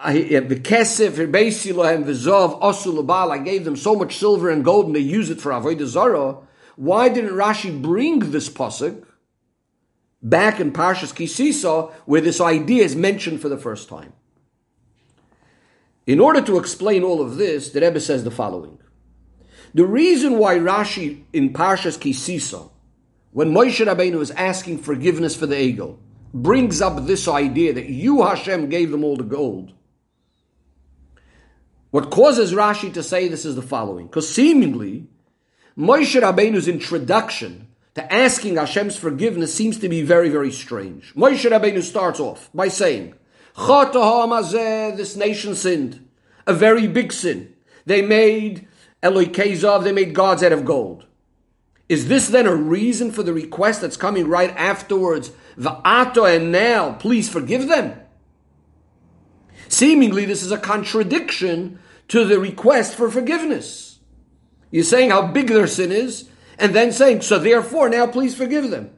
the 0.04 0.60
kesef 0.60 1.16
and 1.16 2.04
v'zov 2.04 2.60
asul 2.60 3.30
I 3.30 3.38
gave 3.38 3.64
them 3.64 3.76
so 3.76 3.94
much 3.94 4.16
silver 4.16 4.50
and 4.50 4.64
gold 4.64 4.86
and 4.86 4.96
they 4.96 5.00
use 5.00 5.30
it 5.30 5.40
for 5.40 5.52
avodah 5.52 5.86
zara. 5.86 6.38
Why 6.74 7.08
didn't 7.08 7.34
Rashi 7.34 7.80
bring 7.80 8.18
this 8.18 8.48
pasuk 8.48 9.04
back 10.22 10.58
in 10.58 10.72
Parshas 10.72 11.14
Kisisa 11.14 11.92
where 12.06 12.20
this 12.20 12.40
idea 12.40 12.82
is 12.82 12.96
mentioned 12.96 13.40
for 13.40 13.48
the 13.48 13.56
first 13.56 13.88
time? 13.88 14.12
In 16.10 16.18
order 16.18 16.40
to 16.40 16.58
explain 16.58 17.04
all 17.04 17.22
of 17.22 17.36
this, 17.36 17.70
the 17.70 17.80
Rebbe 17.80 18.00
says 18.00 18.24
the 18.24 18.32
following. 18.32 18.76
The 19.74 19.86
reason 19.86 20.38
why 20.38 20.56
Rashi 20.56 21.22
in 21.32 21.52
Parshas 21.52 21.96
Kisisa, 21.96 22.68
when 23.30 23.52
Moshe 23.52 23.86
Rabbeinu 23.86 24.20
is 24.20 24.32
asking 24.32 24.78
forgiveness 24.78 25.36
for 25.36 25.46
the 25.46 25.54
Egel, 25.54 25.98
brings 26.34 26.80
up 26.80 27.06
this 27.06 27.28
idea 27.28 27.72
that 27.74 27.90
you, 27.90 28.24
Hashem, 28.24 28.70
gave 28.70 28.90
them 28.90 29.04
all 29.04 29.16
the 29.16 29.22
gold. 29.22 29.72
What 31.92 32.10
causes 32.10 32.52
Rashi 32.52 32.92
to 32.94 33.04
say 33.04 33.28
this 33.28 33.44
is 33.44 33.54
the 33.54 33.62
following. 33.62 34.08
Because 34.08 34.28
seemingly, 34.28 35.06
Moshe 35.78 36.20
Rabbeinu's 36.20 36.66
introduction 36.66 37.68
to 37.94 38.12
asking 38.12 38.56
Hashem's 38.56 38.96
forgiveness 38.96 39.54
seems 39.54 39.78
to 39.78 39.88
be 39.88 40.02
very, 40.02 40.28
very 40.28 40.50
strange. 40.50 41.14
Moshe 41.14 41.48
Rabbeinu 41.48 41.84
starts 41.84 42.18
off 42.18 42.50
by 42.52 42.66
saying, 42.66 43.14
this 43.56 45.16
nation 45.16 45.54
sinned. 45.54 46.08
A 46.46 46.54
very 46.54 46.86
big 46.86 47.12
sin. 47.12 47.54
They 47.86 48.02
made 48.02 48.66
Eloi 49.02 49.26
Kezov, 49.26 49.84
they 49.84 49.92
made 49.92 50.14
gods 50.14 50.42
out 50.42 50.52
of 50.52 50.64
gold. 50.64 51.06
Is 51.88 52.08
this 52.08 52.28
then 52.28 52.46
a 52.46 52.54
reason 52.54 53.10
for 53.10 53.22
the 53.22 53.32
request 53.32 53.80
that's 53.80 53.96
coming 53.96 54.28
right 54.28 54.50
afterwards? 54.56 55.32
Va'ato 55.58 56.36
and 56.36 56.52
now, 56.52 56.92
please 56.92 57.28
forgive 57.28 57.66
them. 57.66 58.00
Seemingly, 59.68 60.24
this 60.24 60.42
is 60.42 60.52
a 60.52 60.58
contradiction 60.58 61.78
to 62.08 62.24
the 62.24 62.38
request 62.38 62.94
for 62.94 63.10
forgiveness. 63.10 63.98
You're 64.70 64.84
saying 64.84 65.10
how 65.10 65.26
big 65.28 65.48
their 65.48 65.66
sin 65.66 65.90
is, 65.90 66.28
and 66.58 66.74
then 66.74 66.92
saying, 66.92 67.22
so 67.22 67.38
therefore, 67.38 67.88
now 67.88 68.06
please 68.06 68.36
forgive 68.36 68.70
them. 68.70 68.90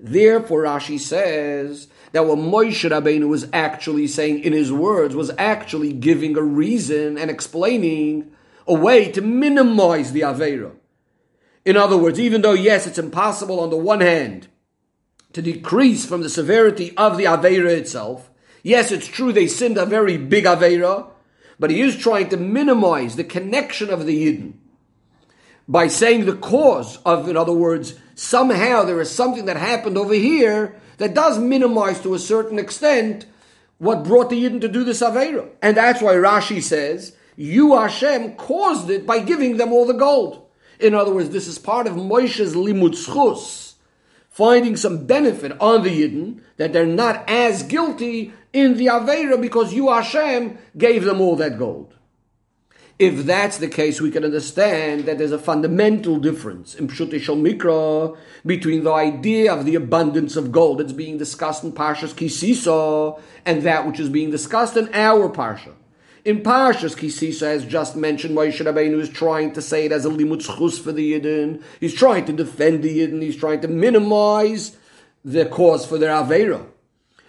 Therefore, 0.00 0.62
Rashi 0.62 0.98
says 0.98 1.88
that 2.12 2.26
what 2.26 2.38
Moshe 2.38 2.88
Rabbeinu 2.88 3.28
was 3.28 3.48
actually 3.52 4.06
saying 4.06 4.40
in 4.40 4.52
his 4.52 4.72
words 4.72 5.14
was 5.14 5.30
actually 5.38 5.92
giving 5.92 6.36
a 6.36 6.42
reason 6.42 7.18
and 7.18 7.30
explaining 7.30 8.30
a 8.66 8.74
way 8.74 9.10
to 9.10 9.20
minimize 9.20 10.12
the 10.12 10.20
Aveira. 10.20 10.72
In 11.64 11.76
other 11.76 11.98
words, 11.98 12.20
even 12.20 12.42
though, 12.42 12.52
yes, 12.52 12.86
it's 12.86 12.98
impossible 12.98 13.60
on 13.60 13.70
the 13.70 13.76
one 13.76 14.00
hand 14.00 14.48
to 15.32 15.42
decrease 15.42 16.06
from 16.06 16.22
the 16.22 16.30
severity 16.30 16.96
of 16.96 17.18
the 17.18 17.24
Aveira 17.24 17.70
itself, 17.70 18.30
yes, 18.62 18.92
it's 18.92 19.06
true 19.06 19.32
they 19.32 19.46
sinned 19.46 19.76
a 19.76 19.84
very 19.84 20.16
big 20.16 20.44
Aveira, 20.44 21.08
but 21.58 21.70
he 21.70 21.80
is 21.80 21.96
trying 21.96 22.28
to 22.28 22.36
minimize 22.36 23.16
the 23.16 23.24
connection 23.24 23.90
of 23.90 24.06
the 24.06 24.26
Yidden 24.26 24.54
by 25.66 25.88
saying 25.88 26.24
the 26.24 26.36
cause 26.36 26.98
of, 27.04 27.28
in 27.28 27.36
other 27.36 27.52
words, 27.52 27.94
somehow 28.18 28.82
there 28.82 29.00
is 29.00 29.10
something 29.10 29.44
that 29.44 29.56
happened 29.56 29.96
over 29.96 30.14
here 30.14 30.74
that 30.96 31.14
does 31.14 31.38
minimize 31.38 32.00
to 32.00 32.14
a 32.14 32.18
certain 32.18 32.58
extent 32.58 33.26
what 33.78 34.02
brought 34.02 34.28
the 34.28 34.44
Yidden 34.44 34.60
to 34.60 34.68
do 34.68 34.82
this 34.82 35.02
Aveira. 35.02 35.48
And 35.62 35.76
that's 35.76 36.02
why 36.02 36.14
Rashi 36.14 36.60
says, 36.60 37.14
you 37.36 37.76
Hashem 37.76 38.34
caused 38.34 38.90
it 38.90 39.06
by 39.06 39.20
giving 39.20 39.56
them 39.56 39.72
all 39.72 39.86
the 39.86 39.92
gold. 39.92 40.44
In 40.80 40.94
other 40.94 41.14
words, 41.14 41.30
this 41.30 41.46
is 41.46 41.58
part 41.58 41.86
of 41.86 41.94
Moshe's 41.94 42.56
limud 42.56 42.96
schus, 42.96 43.74
finding 44.28 44.76
some 44.76 45.06
benefit 45.06 45.52
on 45.60 45.84
the 45.84 45.90
Yidden 45.90 46.40
that 46.56 46.72
they're 46.72 46.86
not 46.86 47.28
as 47.28 47.62
guilty 47.62 48.32
in 48.52 48.76
the 48.76 48.86
Aveira 48.86 49.40
because 49.40 49.72
you 49.72 49.90
Hashem 49.90 50.58
gave 50.76 51.04
them 51.04 51.20
all 51.20 51.36
that 51.36 51.56
gold. 51.56 51.94
If 52.98 53.26
that's 53.26 53.58
the 53.58 53.68
case, 53.68 54.00
we 54.00 54.10
can 54.10 54.24
understand 54.24 55.04
that 55.04 55.18
there's 55.18 55.30
a 55.30 55.38
fundamental 55.38 56.18
difference 56.18 56.74
in 56.74 56.88
Pshut 56.88 57.10
Mikra 57.10 58.16
between 58.44 58.82
the 58.82 58.92
idea 58.92 59.52
of 59.52 59.64
the 59.64 59.76
abundance 59.76 60.34
of 60.34 60.50
gold 60.50 60.78
that's 60.78 60.92
being 60.92 61.16
discussed 61.16 61.62
in 61.62 61.70
Parshas 61.70 62.12
Kisisa 62.12 63.20
and 63.46 63.62
that 63.62 63.86
which 63.86 64.00
is 64.00 64.08
being 64.08 64.32
discussed 64.32 64.76
in 64.76 64.92
our 64.92 65.28
Parsha. 65.28 65.74
In 66.24 66.42
Parshas 66.42 66.96
Kisisa, 66.96 67.42
as 67.42 67.64
just 67.64 67.94
mentioned, 67.94 68.36
Moshe 68.36 68.60
Rabbeinu 68.60 68.98
is 68.98 69.08
trying 69.08 69.52
to 69.52 69.62
say 69.62 69.86
it 69.86 69.92
as 69.92 70.04
a 70.04 70.10
limud 70.10 70.42
schus 70.44 70.80
for 70.80 70.90
the 70.90 71.12
Yidden. 71.12 71.62
He's 71.78 71.94
trying 71.94 72.24
to 72.24 72.32
defend 72.32 72.82
the 72.82 72.98
Yidden. 72.98 73.22
He's 73.22 73.36
trying 73.36 73.60
to 73.60 73.68
minimize 73.68 74.76
the 75.24 75.46
cause 75.46 75.86
for 75.86 75.98
their 75.98 76.10
Avera. 76.10 76.66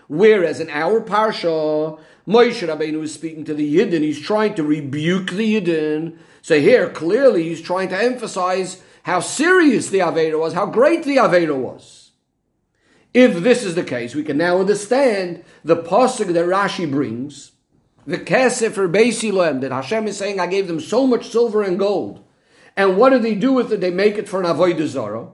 Whereas 0.08 0.60
in 0.60 0.72
our 0.72 1.00
Parsha, 1.02 2.00
Moshe 2.28 2.68
Rabbeinu 2.68 3.04
is 3.04 3.14
speaking 3.14 3.46
to 3.46 3.54
the 3.54 3.78
Yidden. 3.78 4.02
He's 4.02 4.22
trying 4.22 4.54
to 4.56 4.64
rebuke 4.64 5.32
the 5.32 5.60
Yidden. 5.60 6.18
So 6.42 6.60
here, 6.60 6.90
clearly, 6.90 7.44
he's 7.44 7.62
trying 7.62 7.90
to 7.90 8.02
emphasize 8.02 8.82
how 9.04 9.20
serious 9.20 9.90
the 9.90 10.00
Avera 10.00 10.40
was, 10.40 10.54
how 10.54 10.66
great 10.66 11.04
the 11.04 11.18
Avera 11.18 11.56
was. 11.56 12.12
If 13.14 13.42
this 13.42 13.64
is 13.64 13.76
the 13.76 13.84
case, 13.84 14.14
we 14.14 14.24
can 14.24 14.38
now 14.38 14.60
understand 14.60 15.44
the 15.64 15.78
pasuk 15.78 16.28
that 16.28 16.46
Rashi 16.46 16.90
brings, 16.90 17.54
the 18.06 18.20
kesef 18.20 18.74
for 18.74 18.88
Beisilem, 18.88 19.62
that 19.62 19.72
Hashem 19.72 20.08
is 20.08 20.18
saying, 20.18 20.40
I 20.40 20.48
gave 20.48 20.68
them 20.68 20.80
so 20.80 21.08
much 21.08 21.30
silver 21.30 21.64
and 21.64 21.80
gold. 21.80 22.24
And 22.78 22.98
what 22.98 23.10
do 23.10 23.20
they 23.20 23.36
do 23.36 23.52
with 23.52 23.74
it? 23.74 23.82
They 23.82 23.92
make 23.92 24.18
it 24.18 24.30
for 24.30 24.40
an 24.40 24.46
avodah 24.46 24.86
zarah. 24.86 25.30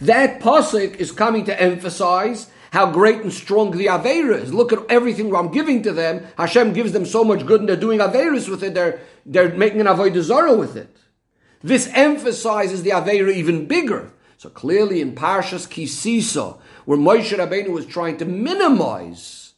That 0.00 0.40
pasuk 0.40 0.96
is 0.96 1.12
coming 1.12 1.44
to 1.44 1.60
emphasize 1.60 2.50
how 2.70 2.90
great 2.90 3.20
and 3.20 3.32
strong 3.32 3.72
the 3.72 3.86
Aveira 3.86 4.40
is. 4.40 4.54
Look 4.54 4.72
at 4.72 4.84
everything 4.88 5.34
I'm 5.34 5.50
giving 5.50 5.82
to 5.82 5.92
them. 5.92 6.26
Hashem 6.38 6.72
gives 6.72 6.92
them 6.92 7.04
so 7.04 7.24
much 7.24 7.44
good 7.44 7.60
and 7.60 7.68
they're 7.68 7.76
doing 7.76 7.98
Aveiras 7.98 8.48
with 8.48 8.62
it. 8.62 8.74
They're, 8.74 9.00
they're 9.26 9.52
making 9.54 9.80
an 9.80 9.86
Avodah 9.86 10.22
Zarah 10.22 10.54
with 10.54 10.76
it. 10.76 10.96
This 11.62 11.90
emphasizes 11.92 12.82
the 12.82 12.90
Aveira 12.90 13.32
even 13.32 13.66
bigger. 13.66 14.12
So 14.38 14.48
clearly 14.48 15.00
in 15.00 15.14
Parshas 15.14 15.68
Kisisa, 15.68 16.58
where 16.86 16.98
Moshe 16.98 17.36
Rabbeinu 17.36 17.68
was 17.70 17.84
trying 17.84 18.16
to 18.18 18.24
minimize 18.24 19.52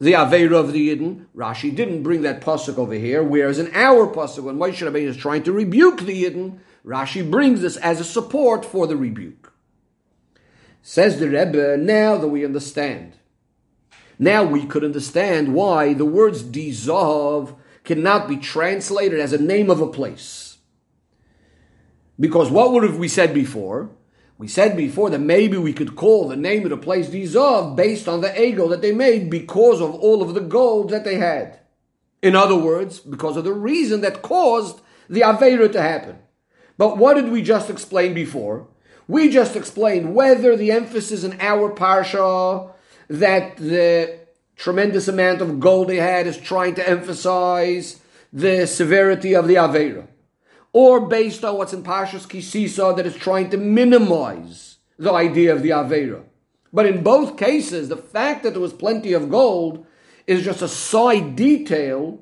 the 0.00 0.12
Aveira 0.12 0.54
of 0.54 0.72
the 0.72 0.88
Yidden, 0.88 1.26
Rashi 1.36 1.74
didn't 1.74 2.04
bring 2.04 2.22
that 2.22 2.40
pasuk 2.40 2.78
over 2.78 2.94
here, 2.94 3.22
whereas 3.22 3.58
in 3.58 3.70
our 3.74 4.06
pasuk, 4.06 4.44
when 4.44 4.56
Moshe 4.56 4.88
Rabbeinu 4.88 5.08
is 5.08 5.16
trying 5.16 5.42
to 5.42 5.52
rebuke 5.52 6.00
the 6.00 6.24
Yidden, 6.24 6.60
Rashi 6.86 7.28
brings 7.28 7.60
this 7.60 7.76
as 7.76 8.00
a 8.00 8.04
support 8.04 8.64
for 8.64 8.86
the 8.86 8.96
rebuke. 8.96 9.47
Says 10.82 11.18
the 11.18 11.28
Rebbe, 11.28 11.76
now 11.76 12.16
that 12.16 12.28
we 12.28 12.44
understand. 12.44 13.14
Now 14.18 14.44
we 14.44 14.66
could 14.66 14.84
understand 14.84 15.54
why 15.54 15.94
the 15.94 16.04
words 16.04 16.42
Dizov 16.42 17.56
cannot 17.84 18.28
be 18.28 18.36
translated 18.36 19.20
as 19.20 19.32
a 19.32 19.42
name 19.42 19.70
of 19.70 19.80
a 19.80 19.86
place. 19.86 20.58
Because 22.18 22.50
what 22.50 22.72
would 22.72 22.82
have 22.82 22.98
we 22.98 23.08
said 23.08 23.32
before? 23.32 23.90
We 24.38 24.48
said 24.48 24.76
before 24.76 25.10
that 25.10 25.20
maybe 25.20 25.56
we 25.56 25.72
could 25.72 25.96
call 25.96 26.28
the 26.28 26.36
name 26.36 26.64
of 26.64 26.70
the 26.70 26.76
place 26.76 27.08
Dizov 27.08 27.76
based 27.76 28.08
on 28.08 28.20
the 28.20 28.40
ego 28.40 28.68
that 28.68 28.82
they 28.82 28.92
made 28.92 29.30
because 29.30 29.80
of 29.80 29.94
all 29.94 30.22
of 30.22 30.34
the 30.34 30.40
gold 30.40 30.90
that 30.90 31.04
they 31.04 31.16
had. 31.16 31.60
In 32.22 32.34
other 32.34 32.56
words, 32.56 32.98
because 32.98 33.36
of 33.36 33.44
the 33.44 33.52
reason 33.52 34.00
that 34.00 34.22
caused 34.22 34.80
the 35.08 35.20
Avera 35.20 35.70
to 35.72 35.82
happen. 35.82 36.18
But 36.76 36.98
what 36.98 37.14
did 37.14 37.30
we 37.30 37.42
just 37.42 37.70
explain 37.70 38.14
before? 38.14 38.68
We 39.08 39.30
just 39.30 39.56
explained 39.56 40.14
whether 40.14 40.54
the 40.54 40.70
emphasis 40.70 41.24
in 41.24 41.40
our 41.40 41.70
parsha 41.70 42.70
that 43.08 43.56
the 43.56 44.18
tremendous 44.54 45.08
amount 45.08 45.40
of 45.40 45.58
gold 45.58 45.88
they 45.88 45.96
had 45.96 46.26
is 46.26 46.36
trying 46.36 46.74
to 46.74 46.86
emphasize 46.86 48.00
the 48.32 48.66
severity 48.66 49.34
of 49.34 49.48
the 49.48 49.54
Avera, 49.54 50.06
or 50.74 51.06
based 51.06 51.42
on 51.42 51.56
what's 51.56 51.72
in 51.72 51.82
Parshas 51.82 52.26
Kisisa 52.26 52.94
that 52.96 53.06
is 53.06 53.16
trying 53.16 53.48
to 53.48 53.56
minimize 53.56 54.76
the 54.98 55.12
idea 55.12 55.54
of 55.54 55.62
the 55.62 55.70
Avera. 55.70 56.22
But 56.70 56.84
in 56.84 57.02
both 57.02 57.38
cases, 57.38 57.88
the 57.88 57.96
fact 57.96 58.42
that 58.42 58.50
there 58.50 58.60
was 58.60 58.74
plenty 58.74 59.14
of 59.14 59.30
gold 59.30 59.86
is 60.26 60.44
just 60.44 60.60
a 60.60 60.68
side 60.68 61.34
detail 61.34 62.20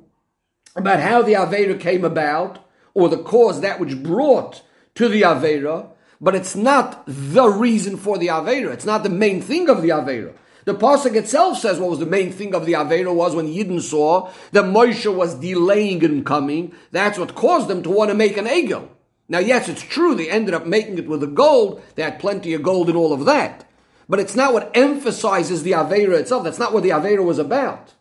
about 0.76 1.00
how 1.00 1.23
the 1.23 1.33
Avera 1.33 1.81
came 1.81 2.05
about, 2.05 2.64
or 2.95 3.09
the 3.09 3.19
cause 3.19 3.61
that 3.62 3.81
which 3.81 4.00
brought 4.00 4.62
to 4.95 5.09
the 5.09 5.23
Avera, 5.23 5.88
but 6.20 6.35
it's 6.35 6.56
not 6.56 7.04
the 7.06 7.49
reason 7.49 7.96
for 7.96 8.18
the 8.18 8.28
Avera. 8.28 8.73
It's 8.73 8.85
not 8.85 9.02
the 9.02 9.08
main 9.08 9.42
thing 9.42 9.68
of 9.68 9.82
the 9.82 9.90
Avera. 9.90 10.32
The 10.64 10.75
Pasuk 10.75 11.14
itself 11.14 11.58
says 11.58 11.78
what 11.78 11.90
was 11.90 12.00
the 12.00 12.06
main 12.06 12.32
thing 12.32 12.54
of 12.54 12.66
the 12.66 12.73
Avera 12.73 13.14
was 13.14 13.37
when 13.37 13.46
Yidden 13.46 13.80
saw 13.80 14.30
that 14.50 14.64
Moshe 14.64 15.14
was 15.14 15.37
delaying 15.37 16.02
in 16.02 16.25
coming. 16.25 16.73
That's 16.90 17.18
what 17.18 17.37
caused 17.37 17.68
them 17.68 17.82
to 17.85 17.90
want 17.90 18.11
to 18.11 18.16
make 18.16 18.37
an 18.37 18.46
Egel. 18.46 18.88
Now, 19.28 19.38
yes, 19.38 19.68
it's 19.68 19.82
true, 19.82 20.14
they 20.14 20.30
ended 20.30 20.54
up 20.54 20.66
making 20.66 20.99
it 20.99 21.08
with 21.08 21.20
the 21.20 21.26
gold. 21.26 21.82
They 21.94 22.02
had 22.02 22.18
plenty 22.18 22.52
of 22.54 22.62
gold 22.62 22.88
and 22.88 22.96
all 22.96 23.12
of 23.12 23.25
that. 23.26 23.64
But 24.08 24.20
it's 24.20 24.37
not 24.37 24.52
what 24.52 24.76
emphasizes 24.76 25.62
the 25.62 25.73
Avera 25.73 26.18
itself. 26.18 26.44
That's 26.44 26.58
not 26.58 26.73
what 26.73 26.82
the 26.82 26.90
Avera 26.90 27.25
was 27.25 27.38
about. 27.38 27.94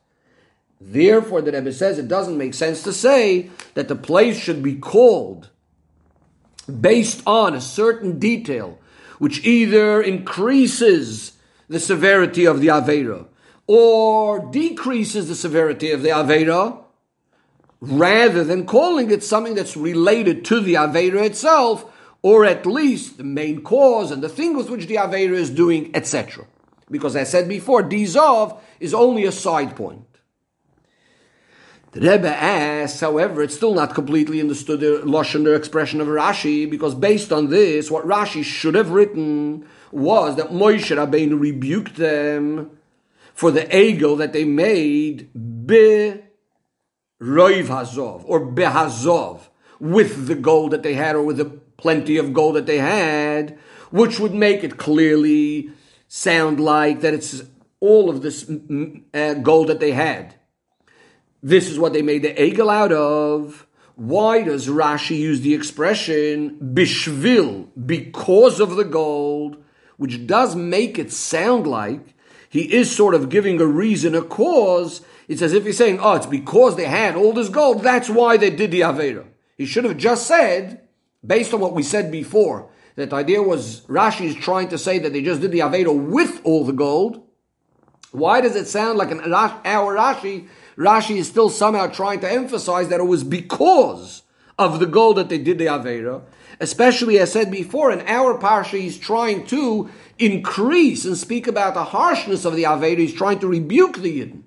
Therefore, 0.80 1.42
the 1.42 1.52
Rebbe 1.52 1.72
says 1.72 1.98
it 1.98 2.08
doesn't 2.08 2.38
make 2.38 2.54
sense 2.54 2.84
to 2.84 2.94
say 2.94 3.50
that 3.74 3.88
the 3.88 3.96
place 3.96 4.38
should 4.38 4.62
be 4.62 4.76
called 4.76 5.50
based 6.66 7.22
on 7.26 7.54
a 7.54 7.62
certain 7.62 8.20
detail 8.20 8.80
which 9.20 9.46
either 9.46 10.02
increases 10.02 11.34
the 11.68 11.80
severity 11.80 12.46
of 12.46 12.60
the 12.60 12.68
Avera 12.68 13.26
or 13.68 14.52
decreases 14.52 15.28
the 15.28 15.36
severity 15.36 15.92
of 15.92 16.04
the 16.04 16.10
Avera, 16.10 16.84
rather 17.82 18.44
than 18.44 18.66
calling 18.66 19.10
it 19.10 19.24
something 19.24 19.56
that's 19.56 19.76
related 19.76 20.46
to 20.46 20.60
the 20.60 20.76
Avera 20.76 21.26
itself, 21.26 21.92
or 22.22 22.46
at 22.46 22.66
least 22.66 23.18
the 23.18 23.24
main 23.24 23.62
cause 23.62 24.12
and 24.12 24.22
the 24.22 24.30
thing 24.30 24.56
with 24.56 24.70
which 24.70 24.88
the 24.88 24.96
Avera 24.96 25.34
is 25.34 25.50
doing, 25.50 25.92
etc. 25.96 26.46
Because 26.90 27.16
I 27.16 27.24
said 27.24 27.48
before, 27.50 27.84
Dizov 27.84 28.60
is 28.80 28.94
only 28.94 29.26
a 29.26 29.32
side 29.32 29.76
point. 29.76 30.15
The 31.96 32.12
Rebbe 32.12 32.28
asks, 32.28 33.00
however, 33.00 33.42
it's 33.42 33.56
still 33.56 33.74
not 33.74 33.96
completely 33.96 34.42
understood 34.42 34.82
the 34.82 35.02
Lashon, 35.06 35.46
the 35.46 35.54
expression 35.54 36.02
of 36.02 36.08
Rashi, 36.08 36.70
because 36.70 36.94
based 36.94 37.32
on 37.32 37.50
this, 37.50 37.90
what 37.90 38.06
Rashi 38.06 38.44
should 38.44 38.76
have 38.76 38.90
written 38.90 39.66
was 39.94 40.36
that 40.36 40.50
Moshe 40.50 40.94
Rabbeinu 40.94 41.40
rebuked 41.40 41.96
them 41.96 42.72
for 43.34 43.50
the 43.50 43.62
egel 43.62 44.18
that 44.18 44.34
they 44.34 44.44
made 44.44 45.30
be 45.66 46.22
roiv 47.22 47.68
hazov 47.68 48.24
or 48.26 48.46
behazov 48.46 49.44
with 49.80 50.28
the 50.28 50.36
gold 50.36 50.72
that 50.72 50.84
they 50.84 50.96
had 50.96 51.16
or 51.16 51.24
with 51.24 51.38
the 51.38 51.46
plenty 51.46 52.18
of 52.18 52.34
gold 52.34 52.58
that 52.58 52.66
they 52.66 52.80
had, 52.80 53.58
which 53.92 54.20
would 54.20 54.34
make 54.34 54.66
it 54.66 54.76
clearly 54.76 55.70
sound 56.10 56.60
like 56.60 57.00
that 57.00 57.14
it's 57.14 57.42
all 57.80 58.10
of 58.10 58.22
this 58.22 58.52
uh, 59.14 59.36
gold 59.36 59.70
that 59.70 59.80
they 59.80 59.92
had. 59.94 60.36
This 61.46 61.70
is 61.70 61.78
what 61.78 61.94
they 61.94 62.02
made 62.02 62.24
the 62.24 62.34
egel 62.34 62.74
out 62.74 62.92
of. 62.92 63.68
Why 63.94 64.42
does 64.42 64.68
Rashi 64.68 65.20
use 65.20 65.42
the 65.42 65.54
expression 65.54 66.58
bishvil, 66.74 67.68
because 67.86 68.60
of 68.60 68.76
the 68.76 68.84
gold, 68.84 69.64
which 69.98 70.26
does 70.26 70.56
make 70.56 70.98
it 70.98 71.12
sound 71.12 71.68
like 71.68 72.16
he 72.50 72.74
is 72.74 72.90
sort 72.90 73.14
of 73.14 73.30
giving 73.30 73.62
a 73.62 73.68
reason, 73.68 74.16
a 74.16 74.24
cause. 74.24 75.02
It's 75.28 75.44
as 75.44 75.54
if 75.54 75.66
he's 75.66 75.78
saying, 75.78 76.00
oh, 76.02 76.16
it's 76.16 76.26
because 76.26 76.78
they 76.78 76.86
had 76.86 77.16
all 77.16 77.32
this 77.32 77.50
gold, 77.50 77.84
that's 77.84 78.10
why 78.10 78.38
they 78.38 78.50
did 78.50 78.72
the 78.72 78.82
Avera. 78.82 79.28
He 79.56 79.68
should 79.68 79.84
have 79.84 79.98
just 79.98 80.26
said, 80.26 80.82
based 81.24 81.54
on 81.54 81.60
what 81.60 81.76
we 81.76 81.84
said 81.84 82.12
before, 82.12 82.72
that 82.96 83.12
the 83.12 83.16
idea 83.18 83.44
was 83.44 83.82
Rashi 83.82 84.26
is 84.26 84.36
trying 84.36 84.70
to 84.70 84.80
say 84.80 84.98
that 84.98 85.14
they 85.14 85.22
just 85.22 85.42
did 85.42 85.52
the 85.52 85.60
Avera 85.60 85.96
with 85.96 86.42
all 86.44 86.66
the 86.66 86.74
gold. 86.74 87.22
Why 88.12 88.42
does 88.42 88.56
it 88.56 88.66
sound 88.66 88.98
like 88.98 89.12
an 89.12 89.32
our 89.32 89.96
Rashi 89.96 90.48
Rashi 90.78 91.18
is 91.18 91.28
still 91.28 91.50
somehow 91.50 91.88
trying 91.88 92.20
to 92.22 92.32
emphasize 92.32 92.90
that 92.90 93.00
it 93.00 93.06
was 93.06 93.24
because 93.24 94.24
of 94.58 94.80
the 94.80 94.86
gold 94.86 95.18
that 95.18 95.30
they 95.30 95.38
did 95.38 95.58
the 95.58 95.66
Avera. 95.66 96.22
Especially, 96.60 97.20
as 97.20 97.32
said 97.32 97.52
before, 97.52 97.92
in 97.92 98.02
our 98.08 98.38
Parsha, 98.38 98.80
he's 98.80 98.98
trying 98.98 99.46
to 99.48 99.90
increase 100.18 101.04
and 101.06 101.18
speak 101.18 101.48
about 101.48 101.74
the 101.74 101.84
harshness 101.84 102.46
of 102.46 102.56
the 102.56 102.64
Avera. 102.64 102.98
He's 102.98 103.14
trying 103.14 103.40
to 103.40 103.48
rebuke 103.48 103.98
the 103.98 104.22
Yidden. 104.22 104.44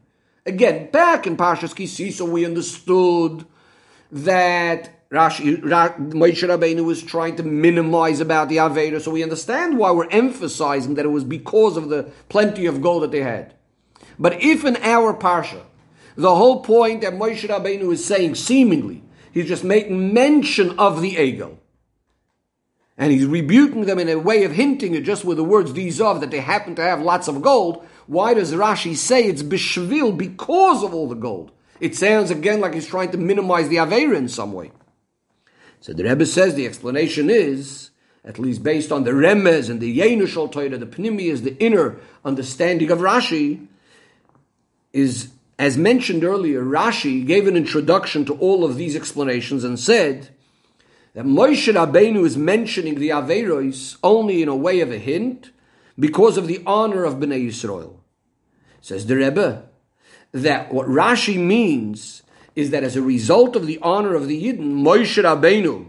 Again, 0.47 0.90
back 0.90 1.26
in 1.26 1.37
Parshas 1.37 1.75
Kisisa, 1.75 2.26
we 2.26 2.47
understood 2.47 3.44
that 4.11 5.08
Rashi, 5.11 5.61
Moshe 5.61 6.49
Rabbeinu 6.49 6.85
was 6.85 7.02
trying 7.02 7.37
to 7.37 7.42
minimize 7.42 8.20
about 8.20 8.49
the 8.49 8.56
Avera, 8.56 9.00
so 9.00 9.11
we 9.11 9.23
understand 9.23 9.78
why 9.78 9.90
we're 9.90 10.08
emphasizing 10.08 10.94
that 10.94 11.04
it 11.04 11.11
was 11.11 11.25
because 11.25 11.76
of 11.76 11.90
the 11.90 12.11
plenty 12.28 12.66
of 12.66 12.80
gold 12.80 13.02
that 13.02 13.11
they 13.11 13.23
had. 13.23 13.54
But 14.18 14.42
if 14.42 14.64
in 14.64 14.76
our 14.78 15.14
Parsha, 15.14 15.62
the 16.18 16.34
whole 16.34 16.60
point 16.62 17.02
that 17.02 17.14
Moshe 17.14 17.48
Rabbeinu 17.48 17.92
is 17.92 18.04
saying, 18.04 18.34
seemingly, 18.34 19.04
he's 19.32 19.46
just 19.46 19.62
making 19.62 20.12
mention 20.12 20.76
of 20.76 21.00
the 21.00 21.14
Egel. 21.14 21.58
And 22.96 23.12
he's 23.12 23.25
rebuking 23.25 23.87
them 23.87 24.00
in 24.00 24.08
a 24.08 24.18
way 24.18 24.42
of 24.42 24.50
hinting 24.50 24.94
it 24.94 25.02
just 25.04 25.25
with 25.25 25.37
the 25.37 25.44
words 25.44 25.72
these 25.72 26.00
of 26.00 26.20
that 26.20 26.32
they 26.32 26.40
happen 26.40 26.75
to 26.75 26.82
have 26.82 27.00
lots 27.00 27.28
of 27.28 27.40
gold. 27.40 27.87
Why 28.08 28.34
does 28.34 28.52
Rashi 28.52 28.96
say 28.96 29.26
it's 29.26 29.44
bishvil 29.44 30.18
because 30.18 30.82
of 30.82 30.92
all 30.92 31.08
the 31.08 31.14
gold? 31.14 31.52
It 31.78 31.94
sounds 31.94 32.32
again 32.32 32.60
like 32.60 32.75
he's 32.75 32.88
trying 32.88 33.12
to 33.12 33.18
minimize 33.18 33.68
the 33.68 33.76
Avera 33.76 34.16
in 34.16 34.28
some 34.28 34.52
way. 34.52 34.72
So 35.78 35.92
the 35.92 36.02
Rebbe 36.02 36.26
says 36.26 36.57
the 36.57 36.66
explanation 36.66 37.31
is, 37.31 37.90
at 38.24 38.40
least 38.40 38.64
based 38.64 38.90
on 38.90 39.04
the 39.04 39.12
Remez 39.12 39.70
and 39.70 39.81
the 39.81 40.00
Yenushal 40.00 40.50
Torah, 40.50 40.76
the 40.76 40.85
Pnimi 40.85 41.31
is 41.31 41.42
the 41.42 41.57
inner 41.59 42.00
understanding 42.24 42.90
of 42.90 42.98
Rashi, 42.98 43.68
is 44.92 45.31
as 45.59 45.77
mentioned 45.77 46.23
earlier, 46.23 46.62
Rashi 46.62 47.27
gave 47.27 47.49
an 47.49 47.57
introduction 47.57 48.25
to 48.27 48.35
all 48.35 48.64
of 48.64 48.77
these 48.77 48.94
explanations 48.94 49.64
and 49.64 49.79
said 49.79 50.29
that 51.14 51.25
Moshe 51.25 51.73
Rabbeinu 51.73 52.25
is 52.25 52.37
mentioning 52.37 52.94
the 52.94 53.09
Averos 53.09 53.97
only 54.05 54.40
in 54.40 54.49
a 54.49 54.55
way 54.55 54.81
of 54.81 54.92
a 54.92 54.99
hint 54.99 55.51
because 55.99 56.37
of 56.37 56.47
the 56.47 56.62
honor 56.64 57.05
of 57.05 57.14
Bnei 57.14 57.49
Yisrael. 57.49 57.97
Says 58.81 59.07
the 59.07 59.16
Rebbe 59.16 59.68
that 60.31 60.73
what 60.73 60.87
Rashi 60.87 61.37
means 61.37 62.23
is 62.55 62.71
that 62.71 62.85
as 62.85 62.94
a 62.94 63.03
result 63.03 63.57
of 63.57 63.66
the 63.66 63.81
honor 63.83 64.14
of 64.14 64.29
the 64.29 64.40
Yidden, 64.40 64.83
Moshe 64.83 65.21
Rabbeinu 65.21 65.88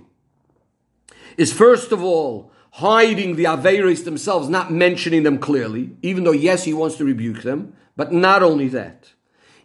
is 1.38 1.53
first 1.53 1.91
of 1.91 2.03
all 2.03 2.51
hiding 2.71 3.36
the 3.36 3.43
Averos 3.43 4.03
themselves, 4.03 4.49
not 4.49 4.71
mentioning 4.71 5.21
them 5.21 5.38
clearly, 5.38 5.95
even 6.01 6.23
though 6.23 6.32
yes, 6.32 6.63
he 6.63 6.73
wants 6.73 6.97
to 6.97 7.05
rebuke 7.05 7.43
them, 7.43 7.73
but 7.95 8.12
not 8.12 8.41
only 8.41 8.67
that 8.69 9.12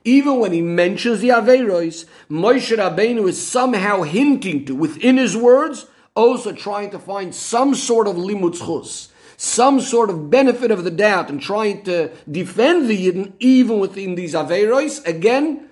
even 0.05 0.38
when 0.38 0.53
he 0.53 0.61
mentions 0.61 1.21
the 1.21 1.31
Averos, 1.31 2.05
Moshe 2.31 2.77
Rabbeinu 2.77 3.27
is 3.29 3.45
somehow 3.45 4.03
hinting 4.03 4.67
to, 4.67 4.75
within 4.75 5.17
his 5.17 5.37
words, 5.37 5.87
also 6.14 6.53
trying 6.53 6.90
to 6.90 6.99
find 6.99 7.35
some 7.35 7.75
sort 7.75 8.07
of 8.07 8.17
limud 8.17 9.11
some 9.37 9.81
sort 9.81 10.11
of 10.11 10.31
benefit 10.31 10.71
of 10.71 10.85
the 10.85 10.90
doubt, 10.90 11.29
and 11.31 11.40
trying 11.40 11.83
to 11.85 12.11
defend 12.31 12.88
the 12.88 13.07
Yidden 13.07 13.33
even 13.40 13.81
within 13.81 14.14
these 14.14 14.35
Averos, 14.35 15.05
again, 15.07 15.69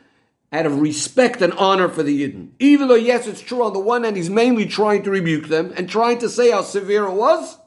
out 0.52 0.66
of 0.66 0.80
respect 0.80 1.40
and 1.40 1.52
honor 1.54 1.88
for 1.88 2.02
the 2.02 2.22
Yidden. 2.22 2.48
Even 2.58 2.88
though, 2.88 2.94
yes, 2.94 3.26
it's 3.26 3.40
true, 3.40 3.62
on 3.62 3.72
the 3.72 3.78
one 3.78 4.04
hand, 4.04 4.16
he's 4.16 4.28
mainly 4.28 4.66
trying 4.66 5.02
to 5.04 5.10
rebuke 5.10 5.48
them 5.48 5.72
and 5.76 5.88
trying 5.88 6.18
to 6.18 6.28
say 6.28 6.50
how 6.50 6.62
severe 6.62 7.06
it 7.06 7.14
was, 7.14 7.58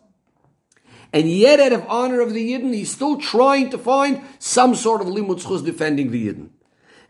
and 1.14 1.32
yet 1.32 1.62
out 1.62 1.72
of 1.72 1.86
honor 1.88 2.20
of 2.20 2.34
the 2.34 2.52
Yidden, 2.52 2.74
he's 2.74 2.92
still 2.92 3.18
trying 3.18 3.70
to 3.70 3.78
find 3.78 4.22
some 4.38 4.76
sort 4.76 5.00
of 5.00 5.08
limud 5.08 5.64
defending 5.64 6.12
the 6.12 6.28
Yidden. 6.28 6.50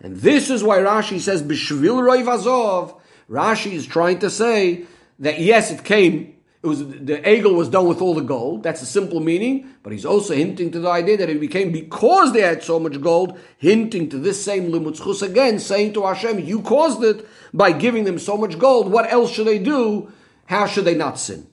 And 0.05 0.17
this 0.17 0.51
is 0.51 0.63
why 0.63 0.77
Rashi 0.77 1.19
says, 1.19 1.41
Bishvil 1.41 1.99
Roiv 1.99 2.31
Azov. 2.31 3.01
Rashi 3.27 3.71
is 3.71 3.87
trying 3.87 4.19
to 4.19 4.29
say 4.29 4.85
that 5.17 5.39
yes, 5.39 5.71
it 5.71 5.83
came, 5.83 6.35
it 6.61 6.67
was, 6.67 6.87
the 6.87 7.17
egel 7.25 7.55
was 7.55 7.69
done 7.69 7.87
with 7.87 8.01
all 8.01 8.13
the 8.13 8.21
gold. 8.21 8.61
That's 8.61 8.83
a 8.83 8.85
simple 8.85 9.19
meaning. 9.19 9.67
But 9.81 9.93
he's 9.93 10.05
also 10.05 10.35
hinting 10.35 10.69
to 10.73 10.79
the 10.79 10.89
idea 10.89 11.17
that 11.17 11.31
it 11.31 11.39
became 11.39 11.71
because 11.71 12.33
they 12.33 12.41
had 12.41 12.61
so 12.61 12.79
much 12.79 13.01
gold, 13.01 13.39
hinting 13.57 14.09
to 14.09 14.19
this 14.19 14.45
same 14.45 14.71
limutzchus 14.71 15.23
again, 15.23 15.57
saying 15.57 15.93
to 15.93 16.03
Hashem, 16.03 16.37
you 16.37 16.61
caused 16.61 17.03
it 17.03 17.27
by 17.51 17.71
giving 17.71 18.03
them 18.03 18.19
so 18.19 18.37
much 18.37 18.59
gold. 18.59 18.91
What 18.91 19.11
else 19.11 19.31
should 19.31 19.47
they 19.47 19.57
do? 19.57 20.11
How 20.45 20.67
should 20.67 20.85
they 20.85 20.93
not 20.93 21.17
sin? 21.17 21.47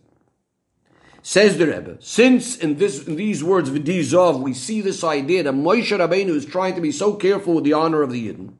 Says 1.24 1.56
the 1.56 1.68
Rebbe, 1.68 1.98
since 2.00 2.56
in, 2.56 2.78
this, 2.78 3.06
in 3.06 3.14
these 3.14 3.44
words, 3.44 3.70
V'dizov, 3.70 4.40
we 4.40 4.52
see 4.52 4.80
this 4.80 5.04
idea 5.04 5.44
that 5.44 5.54
Moshe 5.54 5.96
Rabbeinu 5.96 6.30
is 6.30 6.44
trying 6.44 6.74
to 6.74 6.80
be 6.80 6.90
so 6.90 7.14
careful 7.14 7.54
with 7.54 7.64
the 7.64 7.72
honor 7.72 8.02
of 8.02 8.10
the 8.10 8.28
Yidden, 8.28 8.54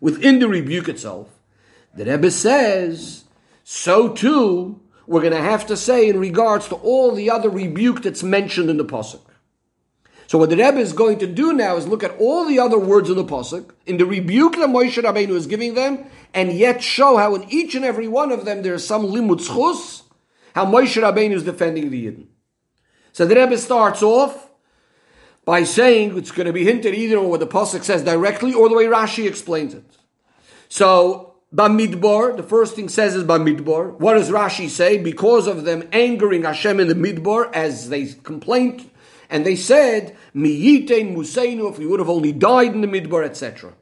within 0.00 0.38
the 0.38 0.48
rebuke 0.48 0.88
itself, 0.88 1.28
the 1.94 2.06
Rebbe 2.06 2.30
says, 2.30 3.24
so 3.64 4.08
too, 4.08 4.80
we're 5.06 5.20
going 5.20 5.34
to 5.34 5.42
have 5.42 5.66
to 5.66 5.76
say 5.76 6.08
in 6.08 6.18
regards 6.18 6.68
to 6.68 6.76
all 6.76 7.14
the 7.14 7.28
other 7.28 7.50
rebuke 7.50 8.02
that's 8.02 8.22
mentioned 8.22 8.70
in 8.70 8.78
the 8.78 8.84
Pasuk. 8.84 9.20
So 10.26 10.38
what 10.38 10.48
the 10.48 10.56
Rebbe 10.56 10.78
is 10.78 10.94
going 10.94 11.18
to 11.18 11.26
do 11.26 11.52
now 11.52 11.76
is 11.76 11.86
look 11.86 12.04
at 12.04 12.16
all 12.18 12.46
the 12.46 12.60
other 12.60 12.78
words 12.78 13.10
in 13.10 13.16
the 13.16 13.24
Pasuk, 13.24 13.72
in 13.84 13.98
the 13.98 14.06
rebuke 14.06 14.54
that 14.56 14.70
Moshe 14.70 15.02
Rabbeinu 15.02 15.30
is 15.30 15.46
giving 15.46 15.74
them, 15.74 16.06
and 16.32 16.52
yet 16.52 16.82
show 16.82 17.18
how 17.18 17.34
in 17.34 17.50
each 17.50 17.74
and 17.74 17.84
every 17.84 18.08
one 18.08 18.32
of 18.32 18.46
them 18.46 18.62
there 18.62 18.74
is 18.74 18.86
some 18.86 19.04
limud 19.04 19.40
how 20.60 20.66
Moshe 20.66 21.00
Rabbeinu 21.00 21.32
is 21.32 21.44
defending 21.44 21.88
the 21.88 22.06
Yidden. 22.06 22.26
So 23.12 23.24
the 23.24 23.34
Rebbe 23.34 23.56
starts 23.56 24.02
off 24.02 24.50
by 25.46 25.64
saying 25.64 26.18
it's 26.18 26.30
going 26.30 26.46
to 26.46 26.52
be 26.52 26.64
hinted 26.64 26.94
either 26.94 27.16
on 27.16 27.30
what 27.30 27.40
the 27.40 27.46
Pasuk 27.46 27.82
says 27.82 28.04
directly 28.04 28.52
or 28.52 28.68
the 28.68 28.74
way 28.74 28.84
Rashi 28.84 29.26
explains 29.26 29.72
it. 29.72 29.96
So, 30.68 31.34
Bamidbar, 31.52 32.36
the 32.36 32.42
first 32.42 32.76
thing 32.76 32.90
says 32.90 33.16
is 33.16 33.24
Bamidbar. 33.24 33.98
What 33.98 34.14
does 34.14 34.28
Rashi 34.28 34.68
say? 34.68 34.98
Because 34.98 35.46
of 35.46 35.64
them 35.64 35.88
angering 35.92 36.44
Hashem 36.44 36.78
in 36.78 36.88
the 36.88 36.94
Midbar, 36.94 37.50
as 37.54 37.88
they 37.88 38.06
complained, 38.06 38.88
and 39.30 39.46
they 39.46 39.56
said, 39.56 40.14
Miyitein 40.36 41.16
Museinu, 41.16 41.70
if 41.70 41.78
we 41.78 41.86
would 41.86 42.00
have 42.00 42.10
only 42.10 42.32
died 42.32 42.74
in 42.74 42.82
the 42.82 42.86
Midbar, 42.86 43.24
etc. 43.24 43.72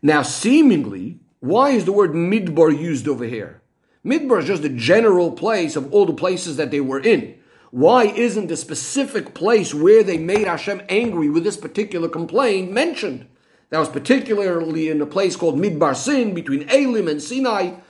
Now, 0.00 0.22
seemingly, 0.22 1.18
why 1.40 1.70
is 1.70 1.84
the 1.84 1.92
word 1.92 2.12
Midbar 2.12 2.70
used 2.78 3.08
over 3.08 3.24
here? 3.24 3.62
Midbar 4.06 4.38
is 4.38 4.46
just 4.46 4.62
a 4.62 4.68
general 4.68 5.32
place 5.32 5.74
of 5.74 5.92
all 5.92 6.06
the 6.06 6.12
places 6.12 6.56
that 6.58 6.70
they 6.70 6.80
were 6.80 7.00
in. 7.00 7.34
Why 7.72 8.04
isn't 8.04 8.46
the 8.46 8.56
specific 8.56 9.34
place 9.34 9.74
where 9.74 10.04
they 10.04 10.16
made 10.16 10.46
Hashem 10.46 10.82
angry 10.88 11.28
with 11.28 11.42
this 11.42 11.56
particular 11.56 12.08
complaint 12.08 12.70
mentioned? 12.70 13.26
That 13.70 13.80
was 13.80 13.88
particularly 13.88 14.88
in 14.88 15.00
a 15.00 15.06
place 15.06 15.34
called 15.34 15.56
Midbar 15.56 15.96
Sin 15.96 16.34
between 16.34 16.68
Elim 16.70 17.08
and 17.08 17.20
Sinai, 17.20 17.80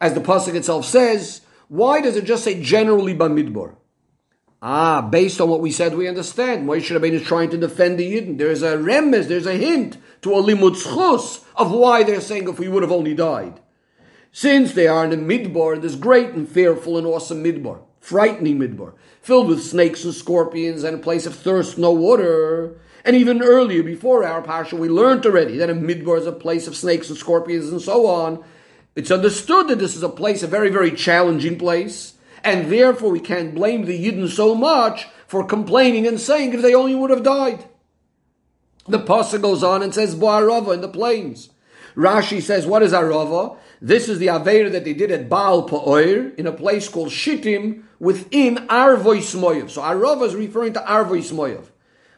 as 0.00 0.14
the 0.14 0.20
pasuk 0.20 0.54
itself 0.54 0.84
says. 0.84 1.40
Why 1.66 2.00
does 2.00 2.14
it 2.14 2.24
just 2.24 2.44
say 2.44 2.62
generally 2.62 3.14
by 3.14 3.26
Midbar? 3.26 3.74
Ah, 4.62 5.02
based 5.02 5.40
on 5.40 5.48
what 5.48 5.60
we 5.60 5.72
said, 5.72 5.96
we 5.96 6.06
understand. 6.06 6.68
Moshe 6.68 6.96
Rabbeinu 6.96 7.14
is 7.14 7.26
trying 7.26 7.50
to 7.50 7.58
defend 7.58 7.98
the 7.98 8.14
Yidden. 8.14 8.38
There's 8.38 8.62
a 8.62 8.76
remez, 8.76 9.26
there's 9.26 9.46
a 9.46 9.54
hint 9.54 9.96
to 10.22 10.34
a 10.34 10.42
limud 10.42 10.76
schus 10.76 11.44
of 11.56 11.72
why 11.72 12.04
they're 12.04 12.20
saying 12.20 12.48
if 12.48 12.60
we 12.60 12.68
would 12.68 12.82
have 12.84 12.92
only 12.92 13.14
died. 13.14 13.60
Since 14.32 14.74
they 14.74 14.86
are 14.86 15.04
in 15.04 15.10
the 15.10 15.16
midbar, 15.16 15.80
this 15.80 15.94
great 15.94 16.30
and 16.30 16.48
fearful 16.48 16.98
and 16.98 17.06
awesome 17.06 17.42
midbar, 17.42 17.80
frightening 18.00 18.58
midbar, 18.58 18.92
filled 19.20 19.48
with 19.48 19.62
snakes 19.62 20.04
and 20.04 20.14
scorpions 20.14 20.84
and 20.84 20.96
a 20.96 21.02
place 21.02 21.26
of 21.26 21.34
thirst, 21.34 21.78
no 21.78 21.92
water. 21.92 22.78
And 23.04 23.16
even 23.16 23.42
earlier, 23.42 23.82
before 23.82 24.24
our 24.24 24.42
parsha, 24.42 24.78
we 24.78 24.88
learned 24.88 25.24
already 25.24 25.56
that 25.56 25.70
a 25.70 25.74
midbar 25.74 26.18
is 26.18 26.26
a 26.26 26.32
place 26.32 26.66
of 26.66 26.76
snakes 26.76 27.08
and 27.08 27.18
scorpions 27.18 27.70
and 27.70 27.80
so 27.80 28.06
on. 28.06 28.44
It's 28.94 29.10
understood 29.10 29.68
that 29.68 29.78
this 29.78 29.96
is 29.96 30.02
a 30.02 30.08
place, 30.08 30.42
a 30.42 30.46
very, 30.46 30.70
very 30.70 30.90
challenging 30.90 31.58
place, 31.58 32.14
and 32.44 32.70
therefore 32.70 33.10
we 33.10 33.20
can't 33.20 33.54
blame 33.54 33.84
the 33.84 33.98
Yidden 33.98 34.28
so 34.28 34.54
much 34.54 35.06
for 35.26 35.44
complaining 35.44 36.06
and 36.06 36.20
saying 36.20 36.52
if 36.52 36.62
they 36.62 36.74
only 36.74 36.94
would 36.94 37.10
have 37.10 37.22
died. 37.22 37.64
The 38.86 38.98
pasuk 38.98 39.42
goes 39.42 39.62
on 39.62 39.82
and 39.82 39.94
says 39.94 40.14
Bo'arava 40.14 40.74
in 40.74 40.80
the 40.80 40.88
plains. 40.88 41.50
Rashi 41.94 42.40
says, 42.40 42.66
what 42.66 42.82
is 42.82 42.92
Arava? 42.92 43.56
This 43.80 44.08
is 44.08 44.18
the 44.18 44.26
Aveira 44.26 44.72
that 44.72 44.84
they 44.84 44.92
did 44.92 45.12
at 45.12 45.28
Baal 45.28 45.68
Pa'oir 45.68 46.34
in 46.36 46.46
a 46.46 46.52
place 46.52 46.88
called 46.88 47.10
Shittim 47.10 47.88
within 48.00 48.56
Arvoy 48.66 49.18
Smoyev. 49.18 49.70
So 49.70 49.82
Arava 49.82 50.26
is 50.26 50.34
referring 50.34 50.72
to 50.72 50.80
Arvoy. 50.80 51.64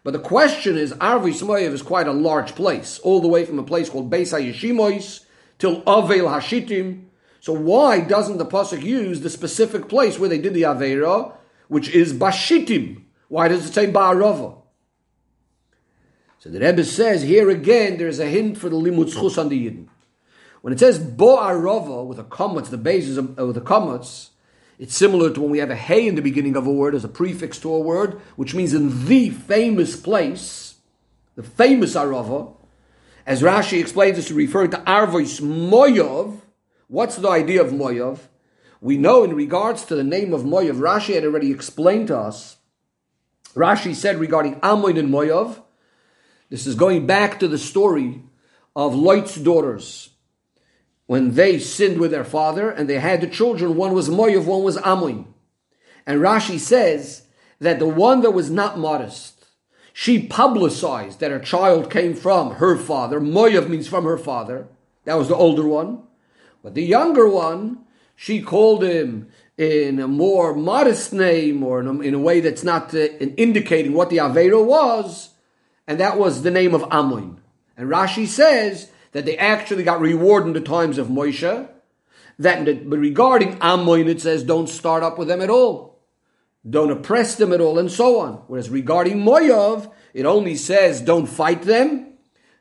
But 0.02 0.12
the 0.12 0.18
question 0.18 0.78
is, 0.78 0.94
Arvoy 0.94 1.34
Smoyev 1.34 1.72
is 1.72 1.82
quite 1.82 2.06
a 2.06 2.12
large 2.12 2.54
place, 2.54 2.98
all 3.00 3.20
the 3.20 3.28
way 3.28 3.44
from 3.44 3.58
a 3.58 3.62
place 3.62 3.90
called 3.90 4.10
Beis 4.10 4.32
HaYeshimois 4.32 5.24
till 5.58 5.82
Avel 5.82 6.28
Hashittim. 6.28 7.04
So 7.40 7.52
why 7.52 8.00
doesn't 8.00 8.38
the 8.38 8.46
pasuk 8.46 8.82
use 8.82 9.20
the 9.20 9.30
specific 9.30 9.88
place 9.88 10.18
where 10.18 10.28
they 10.28 10.38
did 10.38 10.54
the 10.54 10.62
Aveira, 10.62 11.34
which 11.68 11.90
is 11.90 12.14
Bashittim? 12.14 13.02
Why 13.28 13.48
does 13.48 13.66
it 13.66 13.74
say 13.74 13.90
Ba'arava? 13.90 14.56
So 16.38 16.48
the 16.48 16.60
Rebbe 16.60 16.84
says 16.84 17.22
here 17.22 17.50
again 17.50 17.98
there's 17.98 18.18
a 18.18 18.26
hint 18.26 18.56
for 18.56 18.70
the 18.70 18.76
limud 18.76 19.12
schus 19.12 19.36
on 19.36 19.50
the 19.50 19.66
Yidden. 19.66 19.88
When 20.62 20.72
it 20.72 20.78
says 20.78 20.98
Bo'arava 20.98 22.04
with 22.06 22.18
a 22.18 22.24
komutz, 22.24 22.68
the 22.68 22.76
basis 22.76 23.16
of, 23.16 23.38
of 23.38 23.54
the 23.54 23.60
komutz, 23.60 24.30
it's 24.78 24.96
similar 24.96 25.30
to 25.30 25.40
when 25.40 25.50
we 25.50 25.58
have 25.58 25.70
a 25.70 25.76
hey 25.76 26.06
in 26.06 26.14
the 26.14 26.22
beginning 26.22 26.56
of 26.56 26.66
a 26.66 26.72
word 26.72 26.94
as 26.94 27.04
a 27.04 27.08
prefix 27.08 27.58
to 27.58 27.72
a 27.72 27.78
word, 27.78 28.20
which 28.36 28.54
means 28.54 28.72
in 28.72 29.06
the 29.06 29.30
famous 29.30 29.94
place, 29.94 30.76
the 31.36 31.42
famous 31.42 31.94
Arava. 31.94 32.54
As 33.26 33.42
Rashi 33.42 33.78
explains 33.78 34.16
this, 34.16 34.30
referring 34.30 34.70
to 34.70 34.78
Arvois 34.78 35.40
Moyov. 35.40 36.40
What's 36.88 37.16
the 37.16 37.28
idea 37.28 37.62
of 37.62 37.72
Moyov? 37.72 38.20
We 38.80 38.96
know 38.96 39.22
in 39.24 39.34
regards 39.34 39.84
to 39.84 39.94
the 39.94 40.02
name 40.02 40.32
of 40.32 40.42
Moyov, 40.42 40.76
Rashi 40.76 41.14
had 41.14 41.24
already 41.24 41.50
explained 41.50 42.08
to 42.08 42.18
us. 42.18 42.56
Rashi 43.54 43.94
said 43.94 44.18
regarding 44.18 44.56
Amoin 44.60 44.98
and 44.98 45.10
Moyov, 45.10 45.62
this 46.48 46.66
is 46.66 46.74
going 46.74 47.06
back 47.06 47.38
to 47.40 47.48
the 47.48 47.58
story 47.58 48.22
of 48.74 48.94
Lot's 48.94 49.36
daughters. 49.36 50.10
When 51.10 51.34
they 51.34 51.58
sinned 51.58 51.98
with 51.98 52.12
their 52.12 52.22
father 52.22 52.70
and 52.70 52.88
they 52.88 53.00
had 53.00 53.20
the 53.20 53.26
children, 53.26 53.74
one 53.74 53.94
was 53.94 54.08
Moav, 54.08 54.44
one 54.44 54.62
was 54.62 54.76
Amoin. 54.76 55.26
And 56.06 56.20
Rashi 56.20 56.56
says 56.56 57.22
that 57.58 57.80
the 57.80 57.88
one 57.88 58.20
that 58.20 58.30
was 58.30 58.48
not 58.48 58.78
modest, 58.78 59.44
she 59.92 60.22
publicized 60.22 61.18
that 61.18 61.32
her 61.32 61.40
child 61.40 61.90
came 61.90 62.14
from 62.14 62.54
her 62.54 62.76
father. 62.76 63.20
Moav 63.20 63.68
means 63.68 63.88
from 63.88 64.04
her 64.04 64.18
father. 64.18 64.68
That 65.04 65.18
was 65.18 65.26
the 65.26 65.34
older 65.34 65.66
one. 65.66 66.04
But 66.62 66.74
the 66.76 66.84
younger 66.84 67.28
one, 67.28 67.80
she 68.14 68.40
called 68.40 68.84
him 68.84 69.30
in 69.58 69.98
a 69.98 70.06
more 70.06 70.54
modest 70.54 71.12
name 71.12 71.64
or 71.64 71.80
in 71.80 71.88
a, 71.88 72.00
in 72.02 72.14
a 72.14 72.20
way 72.20 72.38
that's 72.38 72.62
not 72.62 72.94
uh, 72.94 73.08
indicating 73.36 73.94
what 73.94 74.10
the 74.10 74.18
Avera 74.18 74.64
was 74.64 75.30
and 75.88 75.98
that 75.98 76.20
was 76.20 76.42
the 76.42 76.52
name 76.52 76.72
of 76.72 76.84
Amun. 76.92 77.40
And 77.76 77.88
Rashi 77.88 78.28
says 78.28 78.92
that 79.12 79.24
they 79.24 79.36
actually 79.36 79.82
got 79.82 80.00
reward 80.00 80.46
in 80.46 80.52
the 80.52 80.60
times 80.60 80.98
of 80.98 81.08
Moshe. 81.08 81.68
That, 82.38 82.88
but 82.88 82.98
regarding 82.98 83.58
Amun, 83.60 84.08
it 84.08 84.20
says 84.20 84.42
don't 84.42 84.68
start 84.68 85.02
up 85.02 85.18
with 85.18 85.28
them 85.28 85.40
at 85.40 85.50
all. 85.50 85.98
Don't 86.68 86.90
oppress 86.90 87.36
them 87.36 87.52
at 87.52 87.60
all, 87.60 87.78
and 87.78 87.90
so 87.90 88.20
on. 88.20 88.34
Whereas 88.46 88.70
regarding 88.70 89.18
Moav, 89.18 89.90
it 90.12 90.26
only 90.26 90.56
says 90.56 91.00
don't 91.00 91.26
fight 91.26 91.62
them. 91.62 92.14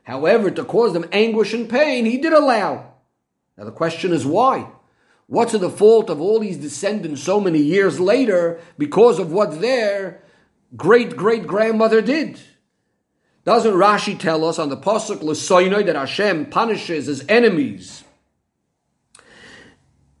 However, 0.04 0.50
to 0.50 0.64
cause 0.64 0.92
them 0.92 1.08
anguish 1.12 1.52
and 1.52 1.68
pain, 1.68 2.04
he 2.04 2.18
did 2.18 2.32
allow. 2.32 2.94
Now 3.56 3.64
the 3.64 3.72
question 3.72 4.12
is 4.12 4.24
why? 4.24 4.70
What's 5.26 5.52
the 5.52 5.70
fault 5.70 6.10
of 6.10 6.20
all 6.20 6.40
these 6.40 6.56
descendants 6.56 7.22
so 7.22 7.40
many 7.40 7.60
years 7.60 8.00
later 8.00 8.58
because 8.76 9.18
of 9.18 9.30
what 9.30 9.60
their 9.60 10.22
great 10.76 11.16
great 11.16 11.46
grandmother 11.46 12.02
did? 12.02 12.40
Doesn't 13.44 13.72
Rashi 13.72 14.18
tell 14.18 14.44
us 14.44 14.58
on 14.58 14.68
the 14.68 14.76
Pasuk 14.76 15.22
L'soinoi 15.22 15.86
that 15.86 15.96
Hashem 15.96 16.46
punishes 16.46 17.06
his 17.06 17.24
enemies? 17.28 18.04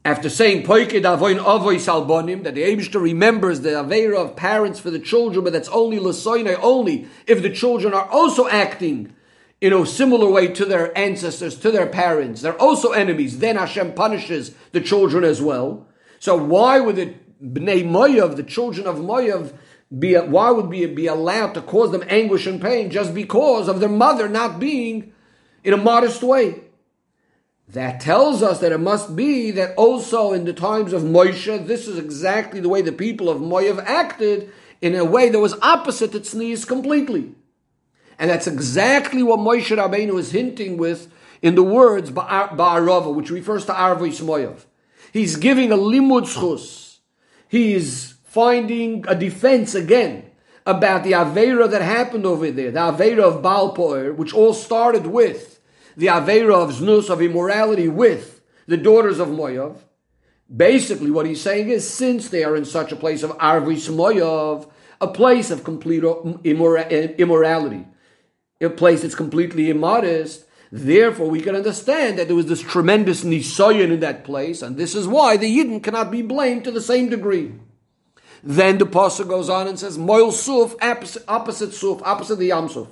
After 0.02 0.30
saying 0.30 0.62
Poike 0.62 1.02
Davoin 1.02 1.36
Avoy 1.36 1.76
Salbonim, 1.76 2.44
that 2.44 2.54
the 2.54 2.62
Abishter 2.62 3.00
remembers 3.00 3.60
the 3.60 3.70
Avera 3.70 4.16
of 4.24 4.36
parents 4.36 4.80
for 4.80 4.90
the 4.90 4.98
children, 4.98 5.44
but 5.44 5.52
that's 5.52 5.68
only 5.68 5.98
L'soinoi, 5.98 6.58
only 6.62 7.06
if 7.26 7.42
the 7.42 7.50
children 7.50 7.92
are 7.92 8.08
also 8.08 8.48
acting 8.48 9.14
in 9.60 9.74
a 9.74 9.84
similar 9.84 10.30
way 10.30 10.48
to 10.48 10.64
their 10.64 10.96
ancestors, 10.96 11.58
to 11.58 11.70
their 11.70 11.86
parents. 11.86 12.40
They're 12.40 12.60
also 12.60 12.92
enemies. 12.92 13.40
Then 13.40 13.56
Hashem 13.56 13.92
punishes 13.92 14.54
the 14.72 14.80
children 14.80 15.22
as 15.22 15.42
well. 15.42 15.86
So 16.18 16.34
why 16.36 16.80
would 16.80 16.96
the 16.96 17.14
Bnei 17.42 17.84
Moav, 17.84 18.36
the 18.36 18.42
children 18.42 18.86
of 18.86 18.96
Moav, 18.96 19.52
be 19.96 20.14
why 20.14 20.50
would 20.50 20.70
be 20.70 20.86
be 20.86 21.06
allowed 21.06 21.54
to 21.54 21.62
cause 21.62 21.90
them 21.90 22.04
anguish 22.08 22.46
and 22.46 22.60
pain 22.60 22.90
just 22.90 23.14
because 23.14 23.68
of 23.68 23.80
their 23.80 23.88
mother 23.88 24.28
not 24.28 24.60
being 24.60 25.12
in 25.64 25.72
a 25.72 25.76
modest 25.76 26.22
way? 26.22 26.60
That 27.68 28.00
tells 28.00 28.42
us 28.42 28.60
that 28.60 28.72
it 28.72 28.78
must 28.78 29.14
be 29.14 29.52
that 29.52 29.74
also 29.76 30.32
in 30.32 30.44
the 30.44 30.52
times 30.52 30.92
of 30.92 31.02
Moshe, 31.02 31.66
this 31.66 31.86
is 31.86 31.98
exactly 31.98 32.58
the 32.60 32.68
way 32.68 32.82
the 32.82 32.92
people 32.92 33.28
of 33.28 33.38
Moav 33.38 33.82
acted 33.84 34.50
in 34.80 34.96
a 34.96 35.04
way 35.04 35.28
that 35.28 35.38
was 35.38 35.54
opposite 35.62 36.10
to 36.12 36.20
Tznius 36.20 36.66
completely. 36.66 37.32
And 38.18 38.28
that's 38.28 38.48
exactly 38.48 39.22
what 39.22 39.38
Moshe 39.38 39.76
Rabbeinu 39.76 40.18
is 40.18 40.32
hinting 40.32 40.78
with 40.78 41.12
in 41.42 41.54
the 41.54 41.62
words 41.62 42.10
Ba'arava, 42.10 43.14
which 43.14 43.30
refers 43.30 43.64
to 43.66 43.72
Arvois 43.72 44.20
Moav. 44.20 44.64
He's 45.12 45.36
giving 45.36 45.70
a 45.70 45.76
limud 45.76 46.22
schus. 46.22 46.98
He's 47.48 48.09
finding 48.30 49.04
a 49.08 49.14
defense 49.16 49.74
again 49.74 50.30
about 50.64 51.02
the 51.02 51.10
Aveira 51.10 51.68
that 51.68 51.82
happened 51.82 52.24
over 52.24 52.48
there, 52.52 52.70
the 52.70 52.78
Aveira 52.78 53.24
of 53.24 53.42
Balpoir, 53.42 54.14
which 54.14 54.32
all 54.32 54.54
started 54.54 55.04
with 55.08 55.58
the 55.96 56.06
Aveira 56.06 56.54
of 56.54 56.70
Znus, 56.70 57.10
of 57.10 57.20
immorality 57.20 57.88
with 57.88 58.40
the 58.68 58.76
daughters 58.76 59.18
of 59.18 59.26
Moav. 59.26 59.78
Basically, 60.54 61.10
what 61.10 61.26
he's 61.26 61.40
saying 61.40 61.70
is 61.70 61.88
since 61.88 62.28
they 62.28 62.44
are 62.44 62.54
in 62.54 62.64
such 62.64 62.92
a 62.92 62.96
place 62.96 63.24
of 63.24 63.36
Arvis 63.38 63.90
Moav, 63.90 64.70
a 65.00 65.08
place 65.08 65.50
of 65.50 65.64
complete 65.64 66.04
immorality, 66.44 67.84
a 68.60 68.70
place 68.70 69.02
that's 69.02 69.16
completely 69.16 69.70
immodest, 69.70 70.44
Therefore, 70.72 71.28
we 71.28 71.40
can 71.40 71.56
understand 71.56 72.16
that 72.16 72.28
there 72.28 72.36
was 72.36 72.46
this 72.46 72.62
tremendous 72.62 73.24
nisayon 73.24 73.90
in 73.90 73.98
that 74.00 74.22
place, 74.22 74.62
and 74.62 74.76
this 74.76 74.94
is 74.94 75.08
why 75.08 75.36
the 75.36 75.58
Yidden 75.58 75.82
cannot 75.82 76.12
be 76.12 76.22
blamed 76.22 76.62
to 76.62 76.70
the 76.70 76.80
same 76.80 77.08
degree. 77.08 77.54
Then 78.42 78.78
the 78.78 78.86
pasuk 78.86 79.28
goes 79.28 79.50
on 79.50 79.68
and 79.68 79.78
says, 79.78 79.98
Moil 79.98 80.32
Suf, 80.32 80.74
opposite 80.82 81.74
Suf, 81.74 82.02
opposite 82.02 82.36
the 82.36 82.46
Yam 82.46 82.68
Suf. 82.68 82.88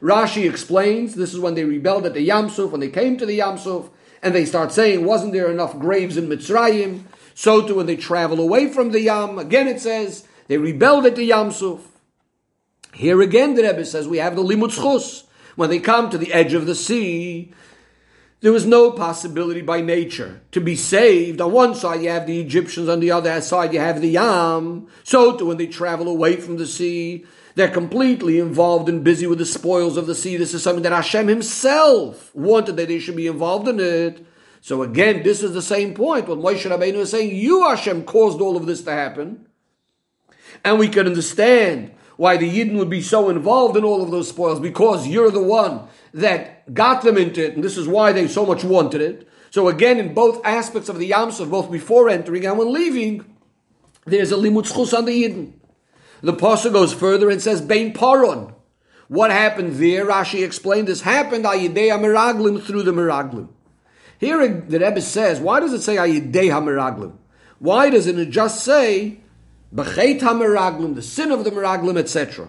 Rashi 0.00 0.48
explains 0.48 1.14
this 1.14 1.32
is 1.32 1.40
when 1.40 1.54
they 1.54 1.64
rebelled 1.64 2.06
at 2.06 2.14
the 2.14 2.22
Yam 2.22 2.48
Suf, 2.48 2.70
when 2.70 2.80
they 2.80 2.88
came 2.88 3.16
to 3.16 3.26
the 3.26 3.34
Yam 3.34 3.58
Suf, 3.58 3.88
and 4.22 4.34
they 4.34 4.44
start 4.44 4.72
saying, 4.72 5.04
wasn't 5.04 5.32
there 5.32 5.50
enough 5.50 5.78
graves 5.78 6.16
in 6.16 6.28
Mitzrayim? 6.28 7.02
So 7.34 7.66
too 7.66 7.76
when 7.76 7.86
they 7.86 7.96
travel 7.96 8.40
away 8.40 8.68
from 8.68 8.92
the 8.92 9.00
Yam, 9.00 9.38
again 9.38 9.68
it 9.68 9.80
says, 9.80 10.26
they 10.48 10.58
rebelled 10.58 11.06
at 11.06 11.16
the 11.16 11.24
Yam 11.24 11.50
Suf. 11.50 11.80
Here 12.94 13.20
again 13.22 13.54
the 13.54 13.62
Rebbe 13.62 13.84
says 13.84 14.06
we 14.06 14.18
have 14.18 14.36
the 14.36 14.42
Limud 14.42 14.70
Chus. 14.70 15.24
When 15.54 15.70
they 15.70 15.80
come 15.80 16.08
to 16.10 16.18
the 16.18 16.32
edge 16.32 16.54
of 16.54 16.66
the 16.66 16.74
sea, 16.74 17.52
there 18.42 18.52
was 18.52 18.66
no 18.66 18.90
possibility 18.90 19.62
by 19.62 19.80
nature 19.80 20.40
to 20.50 20.60
be 20.60 20.74
saved. 20.74 21.40
On 21.40 21.52
one 21.52 21.74
side, 21.76 22.02
you 22.02 22.10
have 22.10 22.26
the 22.26 22.40
Egyptians, 22.40 22.88
on 22.88 22.98
the 22.98 23.12
other 23.12 23.40
side, 23.40 23.72
you 23.72 23.78
have 23.78 24.00
the 24.00 24.08
Yam. 24.08 24.88
So, 25.04 25.36
too, 25.36 25.46
when 25.46 25.58
they 25.58 25.68
travel 25.68 26.08
away 26.08 26.36
from 26.36 26.56
the 26.56 26.66
sea, 26.66 27.24
they're 27.54 27.68
completely 27.68 28.40
involved 28.40 28.88
and 28.88 29.04
busy 29.04 29.28
with 29.28 29.38
the 29.38 29.46
spoils 29.46 29.96
of 29.96 30.06
the 30.06 30.14
sea. 30.16 30.36
This 30.36 30.54
is 30.54 30.62
something 30.62 30.82
that 30.82 30.92
Hashem 30.92 31.28
Himself 31.28 32.34
wanted 32.34 32.76
that 32.76 32.88
they 32.88 32.98
should 32.98 33.14
be 33.14 33.28
involved 33.28 33.68
in 33.68 33.78
it. 33.78 34.26
So, 34.60 34.82
again, 34.82 35.22
this 35.22 35.44
is 35.44 35.52
the 35.52 35.62
same 35.62 35.94
point. 35.94 36.26
What 36.26 36.38
Moshe 36.38 36.68
Rabbeinu 36.68 36.96
is 36.96 37.10
saying, 37.10 37.36
you, 37.36 37.68
Hashem, 37.68 38.04
caused 38.04 38.40
all 38.40 38.56
of 38.56 38.66
this 38.66 38.82
to 38.82 38.90
happen. 38.90 39.46
And 40.64 40.80
we 40.80 40.88
can 40.88 41.06
understand 41.06 41.94
why 42.22 42.36
the 42.36 42.48
Yidden 42.48 42.78
would 42.78 42.88
be 42.88 43.02
so 43.02 43.28
involved 43.28 43.76
in 43.76 43.82
all 43.82 44.00
of 44.00 44.12
those 44.12 44.28
spoils 44.28 44.60
because 44.60 45.08
you're 45.08 45.32
the 45.32 45.42
one 45.42 45.88
that 46.14 46.72
got 46.72 47.02
them 47.02 47.16
into 47.16 47.44
it, 47.44 47.56
and 47.56 47.64
this 47.64 47.76
is 47.76 47.88
why 47.88 48.12
they 48.12 48.28
so 48.28 48.46
much 48.46 48.62
wanted 48.62 49.00
it. 49.00 49.28
So 49.50 49.66
again, 49.66 49.98
in 49.98 50.14
both 50.14 50.40
aspects 50.46 50.88
of 50.88 51.00
the 51.00 51.10
Yamsuf, 51.10 51.50
both 51.50 51.68
before 51.68 52.08
entering 52.08 52.46
and 52.46 52.56
when 52.56 52.72
leaving, 52.72 53.24
there's 54.04 54.30
a 54.30 54.36
limud 54.36 54.70
schus 54.70 54.96
on 54.96 55.04
the 55.04 55.20
Yidden. 55.20 55.54
The 56.20 56.32
pasuk 56.32 56.72
goes 56.72 56.94
further 56.94 57.28
and 57.28 57.42
says 57.42 57.60
Bein 57.60 57.92
Paron. 57.92 58.54
What 59.08 59.32
happened 59.32 59.74
there? 59.74 60.06
Rashi 60.06 60.44
explained 60.44 60.86
this 60.86 61.00
happened 61.00 61.44
Ayidei 61.44 61.90
Meraglim 61.90 62.62
through 62.62 62.84
the 62.84 62.92
Miraglim. 62.92 63.48
Here 64.20 64.46
the 64.46 64.78
Rebbe 64.78 65.00
says, 65.00 65.40
why 65.40 65.58
does 65.58 65.72
it 65.72 65.82
say 65.82 65.96
Ayidei 65.96 66.52
HaMeraglim? 66.52 67.14
Why 67.58 67.90
doesn't 67.90 68.16
it 68.16 68.30
just 68.30 68.64
say 68.64 69.21
The 69.72 71.02
sin 71.02 71.32
of 71.32 71.44
the 71.44 71.50
Meraglim, 71.50 71.96
etc.? 71.96 72.48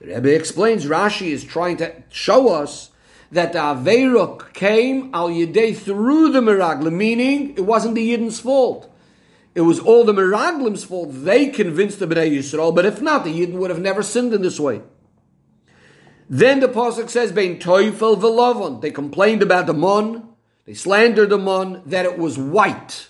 The 0.00 0.06
Rebbe 0.14 0.34
explains 0.34 0.84
Rashi 0.84 1.28
is 1.28 1.44
trying 1.44 1.78
to 1.78 1.92
show 2.10 2.48
us 2.50 2.90
that 3.32 3.52
the 3.52 3.58
Averuk 3.58 4.52
came 4.52 5.14
al 5.14 5.28
Yidei 5.28 5.76
through 5.76 6.30
the 6.32 6.40
Meraglim, 6.40 6.92
meaning 6.92 7.50
it 7.56 7.62
wasn't 7.62 7.94
the 7.94 8.12
Yidden's 8.12 8.40
fault. 8.40 8.92
It 9.54 9.62
was 9.62 9.80
all 9.80 10.04
the 10.04 10.12
Meraglim's 10.12 10.84
fault. 10.84 11.08
They 11.10 11.48
convinced 11.48 11.98
the 11.98 12.06
Bnei 12.06 12.30
Yisrael, 12.30 12.74
but 12.74 12.86
if 12.86 13.02
not, 13.02 13.24
the 13.24 13.40
Yidden 13.40 13.54
would 13.54 13.70
have 13.70 13.80
never 13.80 14.02
sinned 14.02 14.32
in 14.32 14.42
this 14.42 14.60
way. 14.60 14.82
Then 16.30 16.60
the 16.60 16.68
Pasuk 16.68 17.08
says, 17.08 17.32
Bein 17.32 17.58
Toifel 17.58 18.20
Velovon. 18.20 18.82
They 18.82 18.90
complained 18.90 19.42
about 19.42 19.66
the 19.66 19.74
Mon, 19.74 20.28
they 20.64 20.74
slandered 20.74 21.30
the 21.30 21.38
Mon, 21.38 21.82
that 21.86 22.04
it 22.04 22.18
was 22.18 22.38
white. 22.38 23.08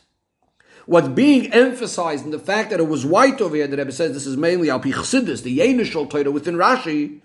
What's 0.88 1.08
being 1.08 1.52
emphasized 1.52 2.24
in 2.24 2.30
the 2.30 2.38
fact 2.38 2.70
that 2.70 2.80
it 2.80 2.88
was 2.88 3.04
white 3.04 3.42
over 3.42 3.54
here, 3.54 3.66
the 3.66 3.76
Rebbe 3.76 3.92
says 3.92 4.14
this 4.14 4.24
is 4.24 4.38
mainly 4.38 4.70
Al 4.70 4.80
Pichsidis, 4.80 5.42
the 5.42 5.58
Yenishal 5.58 6.08
Torah 6.08 6.30
within 6.30 6.54
Rashi, 6.54 7.20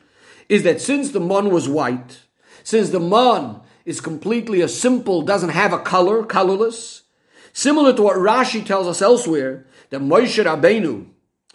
is 0.49 0.63
that 0.63 0.81
since 0.81 1.11
the 1.11 1.21
man 1.21 1.49
was 1.49 1.69
white, 1.69 2.23
since 2.65 2.89
the 2.89 2.99
man 2.99 3.61
is 3.85 4.01
completely 4.01 4.59
a 4.59 4.67
simple, 4.67 5.21
doesn't 5.21 5.51
have 5.51 5.71
a 5.71 5.79
color, 5.79 6.25
colorless, 6.25 7.03
similar 7.53 7.93
to 7.93 8.01
what 8.01 8.17
Rashi 8.17 8.65
tells 8.65 8.85
us 8.85 9.01
elsewhere, 9.01 9.65
that 9.91 10.01
Moshe 10.01 10.43
Rabbeinu 10.43 11.05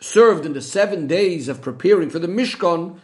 served 0.01 0.47
in 0.47 0.55
the 0.55 0.63
seven 0.63 1.09
days 1.09 1.47
of 1.47 1.61
preparing 1.61 2.09
for 2.09 2.19
the 2.19 2.27
Mishkan, 2.27 2.99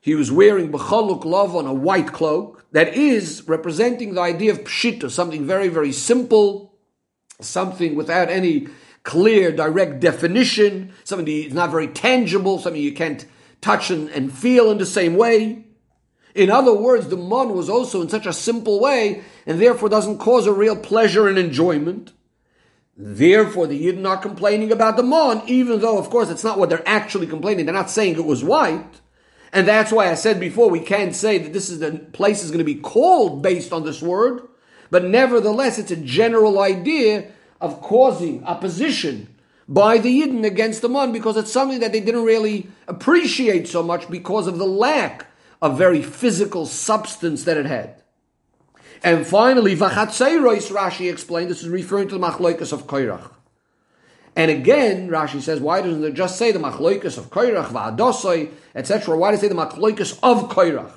he 0.00 0.14
was 0.14 0.30
wearing 0.30 0.70
B'chaluk 0.70 1.24
love 1.24 1.56
on 1.56 1.66
a 1.66 1.74
white 1.74 2.12
cloak, 2.12 2.64
that 2.70 2.94
is 2.94 3.48
representing 3.48 4.14
the 4.14 4.20
idea 4.20 4.52
of 4.52 4.60
Pshita, 4.60 5.10
something 5.10 5.44
very, 5.44 5.66
very 5.66 5.90
simple, 5.90 6.73
something 7.44 7.94
without 7.94 8.28
any 8.30 8.68
clear, 9.02 9.52
direct 9.52 10.00
definition, 10.00 10.92
something 11.04 11.42
that's 11.42 11.54
not 11.54 11.70
very 11.70 11.88
tangible, 11.88 12.58
something 12.58 12.80
you 12.80 12.92
can't 12.92 13.26
touch 13.60 13.90
and, 13.90 14.08
and 14.10 14.32
feel 14.32 14.70
in 14.70 14.78
the 14.78 14.86
same 14.86 15.16
way. 15.16 15.64
In 16.34 16.50
other 16.50 16.74
words, 16.74 17.08
the 17.08 17.16
mon 17.16 17.54
was 17.54 17.68
also 17.68 18.02
in 18.02 18.08
such 18.08 18.26
a 18.26 18.32
simple 18.32 18.80
way, 18.80 19.22
and 19.46 19.60
therefore 19.60 19.88
doesn't 19.88 20.18
cause 20.18 20.46
a 20.46 20.52
real 20.52 20.76
pleasure 20.76 21.28
and 21.28 21.38
enjoyment. 21.38 22.12
Therefore, 22.96 23.66
the 23.66 23.86
Yidden 23.86 24.06
are 24.08 24.16
complaining 24.16 24.72
about 24.72 24.96
the 24.96 25.02
mon, 25.02 25.42
even 25.46 25.80
though, 25.80 25.98
of 25.98 26.10
course, 26.10 26.30
it's 26.30 26.44
not 26.44 26.58
what 26.58 26.70
they're 26.70 26.88
actually 26.88 27.26
complaining. 27.26 27.66
They're 27.66 27.74
not 27.74 27.90
saying 27.90 28.14
it 28.14 28.24
was 28.24 28.44
white. 28.44 29.00
And 29.52 29.68
that's 29.68 29.92
why 29.92 30.10
I 30.10 30.14
said 30.14 30.40
before, 30.40 30.68
we 30.68 30.80
can't 30.80 31.14
say 31.14 31.38
that 31.38 31.52
this 31.52 31.70
is 31.70 31.78
the 31.78 31.92
place 32.12 32.42
is 32.42 32.50
going 32.50 32.58
to 32.58 32.64
be 32.64 32.74
called 32.74 33.42
based 33.42 33.72
on 33.72 33.84
this 33.84 34.02
word. 34.02 34.42
But 34.90 35.04
nevertheless, 35.04 35.78
it's 35.78 35.90
a 35.90 35.96
general 35.96 36.60
idea 36.60 37.30
of 37.60 37.80
causing 37.80 38.44
opposition 38.44 39.34
by 39.68 39.98
the 39.98 40.20
Yidden 40.20 40.44
against 40.44 40.82
the 40.82 40.88
Mon 40.88 41.12
because 41.12 41.36
it's 41.36 41.52
something 41.52 41.80
that 41.80 41.92
they 41.92 42.00
didn't 42.00 42.24
really 42.24 42.68
appreciate 42.86 43.66
so 43.66 43.82
much 43.82 44.10
because 44.10 44.46
of 44.46 44.58
the 44.58 44.66
lack 44.66 45.26
of 45.62 45.78
very 45.78 46.02
physical 46.02 46.66
substance 46.66 47.44
that 47.44 47.56
it 47.56 47.66
had. 47.66 48.02
And 49.02 49.26
finally, 49.26 49.76
Vachatzeirois, 49.76 50.70
Rashi 50.70 51.10
explained, 51.10 51.50
this 51.50 51.62
is 51.62 51.68
referring 51.68 52.08
to 52.08 52.18
the 52.18 52.26
Machloikas 52.26 52.72
of 52.72 52.86
Koirach. 52.86 53.30
And 54.36 54.50
again, 54.50 55.08
Rashi 55.08 55.40
says, 55.40 55.60
why 55.60 55.80
doesn't 55.80 56.02
it 56.02 56.14
just 56.14 56.38
say 56.38 56.52
the 56.52 56.58
Machloikas 56.58 57.18
of 57.18 57.30
Koirach, 57.30 57.66
Va'adosoi, 57.66 58.50
etc.? 58.74 59.16
Why 59.16 59.30
does 59.30 59.40
it 59.40 59.42
say 59.42 59.48
the 59.48 59.54
Machloikas 59.54 60.18
of 60.22 60.50
Koirach? 60.50 60.92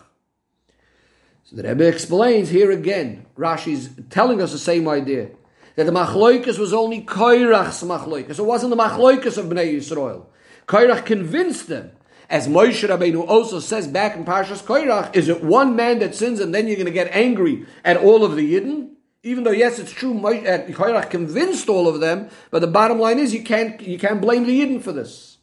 So 1.50 1.56
the 1.56 1.64
Rebbe 1.64 1.88
explains 1.88 2.50
here 2.50 2.72
again, 2.72 3.26
Rashi's 3.38 3.90
telling 4.10 4.42
us 4.42 4.52
the 4.52 4.58
same 4.58 4.86
idea 4.86 5.30
that 5.78 5.86
the 5.86 5.94
machloikas 5.94 6.60
was 6.60 6.74
only 6.74 7.04
Koirach's 7.04 7.84
machloikas. 7.84 8.38
It 8.38 8.46
wasn't 8.46 8.72
the 8.72 8.84
machloikas 8.84 9.38
of 9.38 9.46
Bnei 9.46 9.76
Yisrael. 9.76 10.26
Koirach 10.68 11.06
convinced 11.06 11.68
them. 11.68 11.92
As 12.30 12.50
Moshe 12.50 12.86
Rabbeinu 12.86 13.26
also 13.26 13.62
says 13.62 13.88
back 13.88 14.18
in 14.18 14.26
Parshas 14.26 14.62
Koirach, 14.62 15.16
is 15.16 15.30
it 15.30 15.42
one 15.42 15.78
man 15.78 16.00
that 16.00 16.16
sins 16.16 16.42
and 16.42 16.54
then 16.54 16.68
you're 16.68 16.76
going 16.76 16.88
to 16.88 16.92
get 16.92 17.16
angry 17.16 17.66
at 17.86 17.96
all 17.96 18.26
of 18.26 18.36
the 18.36 18.54
Yidden? 18.54 18.90
Even 19.24 19.46
though 19.46 19.52
yes, 19.52 19.80
it's 19.80 19.94
true, 19.94 20.18
uh, 20.20 20.68
Koirach 20.68 21.10
convinced 21.10 21.70
all 21.70 21.88
of 21.88 22.02
them, 22.02 22.28
but 22.52 22.60
the 22.60 22.68
bottom 22.68 23.00
line 23.00 23.20
is 23.20 23.34
you 23.34 23.44
can't 23.44 23.80
you 23.82 23.98
can't 23.98 24.20
blame 24.20 24.46
the 24.46 24.60
Yidden 24.60 24.82
for 24.82 24.92
this. 24.92 25.38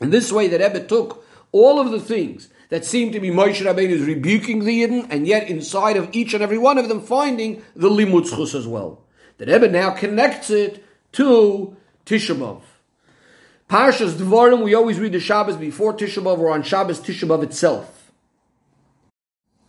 In 0.00 0.10
this 0.10 0.32
way, 0.32 0.48
that 0.48 0.60
Rebbe 0.60 0.84
took 0.84 1.24
all 1.54 1.78
of 1.78 1.92
the 1.92 2.00
things 2.00 2.48
that 2.68 2.84
seem 2.84 3.12
to 3.12 3.20
be 3.20 3.30
Moshe 3.30 3.64
Rabbeinu's 3.64 4.04
rebuking 4.04 4.64
the 4.64 4.82
Yidden, 4.82 5.06
and 5.08 5.24
yet 5.24 5.48
inside 5.48 5.96
of 5.96 6.08
each 6.12 6.34
and 6.34 6.42
every 6.42 6.58
one 6.58 6.78
of 6.78 6.88
them 6.88 7.00
finding 7.00 7.62
the 7.76 7.88
limutzchus 7.88 8.56
as 8.56 8.66
well. 8.66 9.04
The 9.38 9.46
Rebbe 9.46 9.68
now 9.68 9.90
connects 9.90 10.50
it 10.50 10.84
to 11.12 11.76
Tisha 12.06 12.34
B'Av. 12.34 12.62
Parshas 13.70 14.14
Dvarim, 14.14 14.64
we 14.64 14.74
always 14.74 14.98
read 14.98 15.12
the 15.12 15.20
Shabbos 15.20 15.56
before 15.56 15.94
Tisha 15.94 16.20
B'Av 16.20 16.38
or 16.38 16.50
on 16.50 16.64
Shabbos 16.64 16.98
Tisha 16.98 17.28
B'Av 17.28 17.44
itself. 17.44 18.10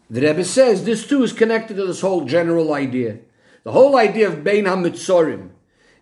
The 0.09 0.21
Rebbe 0.21 0.43
says 0.43 0.85
this 0.85 1.05
too 1.05 1.21
is 1.21 1.33
connected 1.33 1.77
to 1.77 1.85
this 1.85 2.01
whole 2.01 2.25
general 2.25 2.73
idea. 2.73 3.19
The 3.63 3.73
whole 3.73 3.95
idea 3.95 4.27
of 4.27 4.43
Bein 4.43 4.65
HaMitzorim 4.65 5.51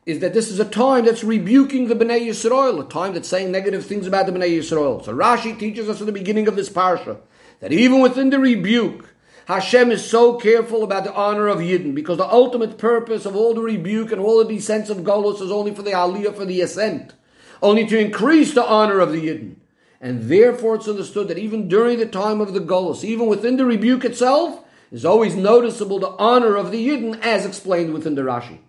is 0.05 0.19
that 0.19 0.33
this 0.33 0.49
is 0.49 0.59
a 0.59 0.65
time 0.65 1.05
that's 1.05 1.23
rebuking 1.23 1.87
the 1.87 1.95
Bnei 1.95 2.27
Yisrael, 2.27 2.85
a 2.85 2.89
time 2.89 3.13
that's 3.13 3.29
saying 3.29 3.51
negative 3.51 3.85
things 3.85 4.05
about 4.05 4.25
the 4.25 4.31
Bnei 4.31 4.57
Yisrael. 4.57 5.03
So 5.03 5.13
Rashi 5.13 5.57
teaches 5.57 5.87
us 5.87 6.01
at 6.01 6.05
the 6.05 6.11
beginning 6.11 6.47
of 6.47 6.55
this 6.55 6.69
parsha 6.69 7.19
that 7.61 7.71
even 7.71 8.01
within 8.01 8.29
the 8.29 8.39
rebuke, 8.39 9.13
Hashem 9.45 9.91
is 9.91 10.05
so 10.05 10.35
careful 10.35 10.83
about 10.83 11.03
the 11.03 11.13
honor 11.13 11.47
of 11.47 11.59
Yidden 11.59 11.95
because 11.95 12.17
the 12.17 12.27
ultimate 12.27 12.77
purpose 12.77 13.25
of 13.25 13.35
all 13.35 13.53
the 13.53 13.61
rebuke 13.61 14.11
and 14.11 14.21
all 14.21 14.43
the 14.43 14.59
sense 14.59 14.89
of 14.89 14.99
Golos 14.99 15.41
is 15.41 15.51
only 15.51 15.73
for 15.73 15.81
the 15.81 15.91
Aliyah, 15.91 16.35
for 16.35 16.45
the 16.45 16.61
ascent, 16.61 17.13
only 17.61 17.85
to 17.87 17.97
increase 17.97 18.53
the 18.53 18.65
honor 18.65 18.99
of 18.99 19.11
the 19.11 19.27
Yidden. 19.27 19.55
And 20.01 20.23
therefore 20.23 20.75
it's 20.75 20.87
understood 20.87 21.29
that 21.29 21.37
even 21.37 21.69
during 21.69 21.99
the 21.99 22.05
time 22.05 22.41
of 22.41 22.53
the 22.53 22.59
Golos, 22.59 23.05
even 23.05 23.27
within 23.27 23.55
the 23.55 23.65
rebuke 23.65 24.03
itself, 24.03 24.63
is 24.91 25.05
always 25.05 25.35
noticeable 25.35 25.99
the 25.99 26.15
honor 26.19 26.55
of 26.55 26.71
the 26.71 26.87
Yidden 26.89 27.19
as 27.21 27.45
explained 27.45 27.93
within 27.93 28.15
the 28.15 28.21
Rashi. 28.21 28.59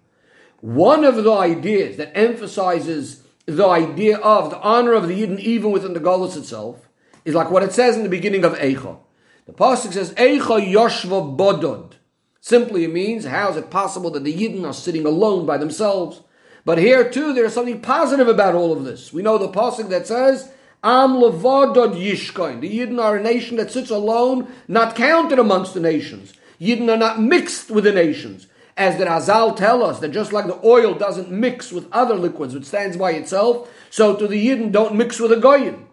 One 0.64 1.04
of 1.04 1.22
the 1.22 1.30
ideas 1.30 1.98
that 1.98 2.16
emphasizes 2.16 3.22
the 3.44 3.66
idea 3.66 4.16
of 4.16 4.48
the 4.48 4.58
honor 4.60 4.94
of 4.94 5.08
the 5.08 5.20
Yidden 5.20 5.38
even 5.38 5.72
within 5.72 5.92
the 5.92 6.00
Golos 6.00 6.38
itself 6.38 6.88
is 7.26 7.34
like 7.34 7.50
what 7.50 7.62
it 7.62 7.74
says 7.74 7.98
in 7.98 8.02
the 8.02 8.08
beginning 8.08 8.46
of 8.46 8.54
Eicha. 8.54 8.96
The 9.44 9.52
pasuk 9.52 9.92
says 9.92 10.14
Eicha 10.14 10.66
Yoshva 10.66 11.36
Bodod. 11.36 11.96
Simply 12.40 12.84
it 12.84 12.94
means 12.94 13.26
how 13.26 13.50
is 13.50 13.58
it 13.58 13.68
possible 13.68 14.10
that 14.12 14.24
the 14.24 14.32
Yidden 14.32 14.64
are 14.64 14.72
sitting 14.72 15.04
alone 15.04 15.44
by 15.44 15.58
themselves? 15.58 16.22
But 16.64 16.78
here 16.78 17.10
too, 17.10 17.34
there's 17.34 17.52
something 17.52 17.82
positive 17.82 18.28
about 18.28 18.54
all 18.54 18.72
of 18.72 18.84
this. 18.84 19.12
We 19.12 19.20
know 19.20 19.36
the 19.36 19.50
pasuk 19.50 19.90
that 19.90 20.06
says 20.06 20.50
Am 20.82 21.10
Levadod 21.10 21.94
Yishkoin. 21.94 22.62
The 22.62 22.78
Yidden 22.78 22.98
are 22.98 23.16
a 23.16 23.22
nation 23.22 23.58
that 23.58 23.70
sits 23.70 23.90
alone, 23.90 24.50
not 24.66 24.96
counted 24.96 25.38
amongst 25.38 25.74
the 25.74 25.80
nations. 25.80 26.32
Yidden 26.58 26.88
are 26.88 26.96
not 26.96 27.20
mixed 27.20 27.70
with 27.70 27.84
the 27.84 27.92
nations. 27.92 28.46
As 28.76 28.98
the 28.98 29.04
Chazal 29.04 29.54
tell 29.54 29.84
us 29.84 30.00
that 30.00 30.10
just 30.10 30.32
like 30.32 30.46
the 30.46 30.60
oil 30.64 30.94
doesn't 30.94 31.30
mix 31.30 31.70
with 31.70 31.86
other 31.92 32.16
liquids, 32.16 32.54
which 32.54 32.64
stands 32.64 32.96
by 32.96 33.12
itself, 33.12 33.70
so 33.88 34.16
to 34.16 34.26
the 34.26 34.48
Yidden 34.48 34.72
don't 34.72 34.96
mix 34.96 35.20
with 35.20 35.30
the 35.30 35.36
Goyim. 35.36 35.86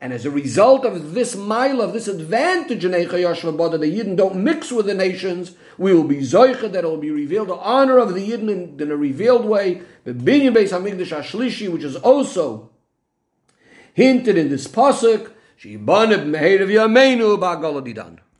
And 0.00 0.12
as 0.12 0.24
a 0.24 0.30
result 0.30 0.84
of 0.84 1.14
this 1.14 1.36
mile, 1.36 1.80
of 1.80 1.92
this 1.92 2.08
advantage 2.08 2.84
in 2.84 2.90
Eicha 2.90 3.10
Yoshva 3.10 3.70
that 3.70 3.80
the 3.80 3.86
Yidden 3.86 4.16
don't 4.16 4.36
mix 4.36 4.72
with 4.72 4.86
the 4.86 4.94
nations, 4.94 5.54
we 5.78 5.94
will 5.94 6.04
be 6.04 6.16
Zoicha, 6.16 6.70
that 6.72 6.84
will 6.84 6.96
be 6.96 7.10
revealed, 7.10 7.48
the 7.48 7.54
honor 7.54 7.98
of 7.98 8.14
the 8.14 8.30
Yidden 8.30 8.50
in, 8.50 8.80
in 8.80 8.90
a 8.90 8.96
revealed 8.96 9.44
way, 9.44 9.82
the 10.04 10.12
Binyan 10.12 10.54
Beis 10.54 10.70
HaMikdash 10.70 11.22
Ashlishi, 11.22 11.70
which 11.70 11.84
is 11.84 11.94
also 11.96 12.70
hinted 13.94 14.36
in 14.36 14.48
this 14.48 14.66
Pasuk, 14.66 15.30
Shibanib 15.60 16.26
Meher 16.26 16.66
Yameinu 16.66 17.38
Ba'Galadidan. 17.38 18.18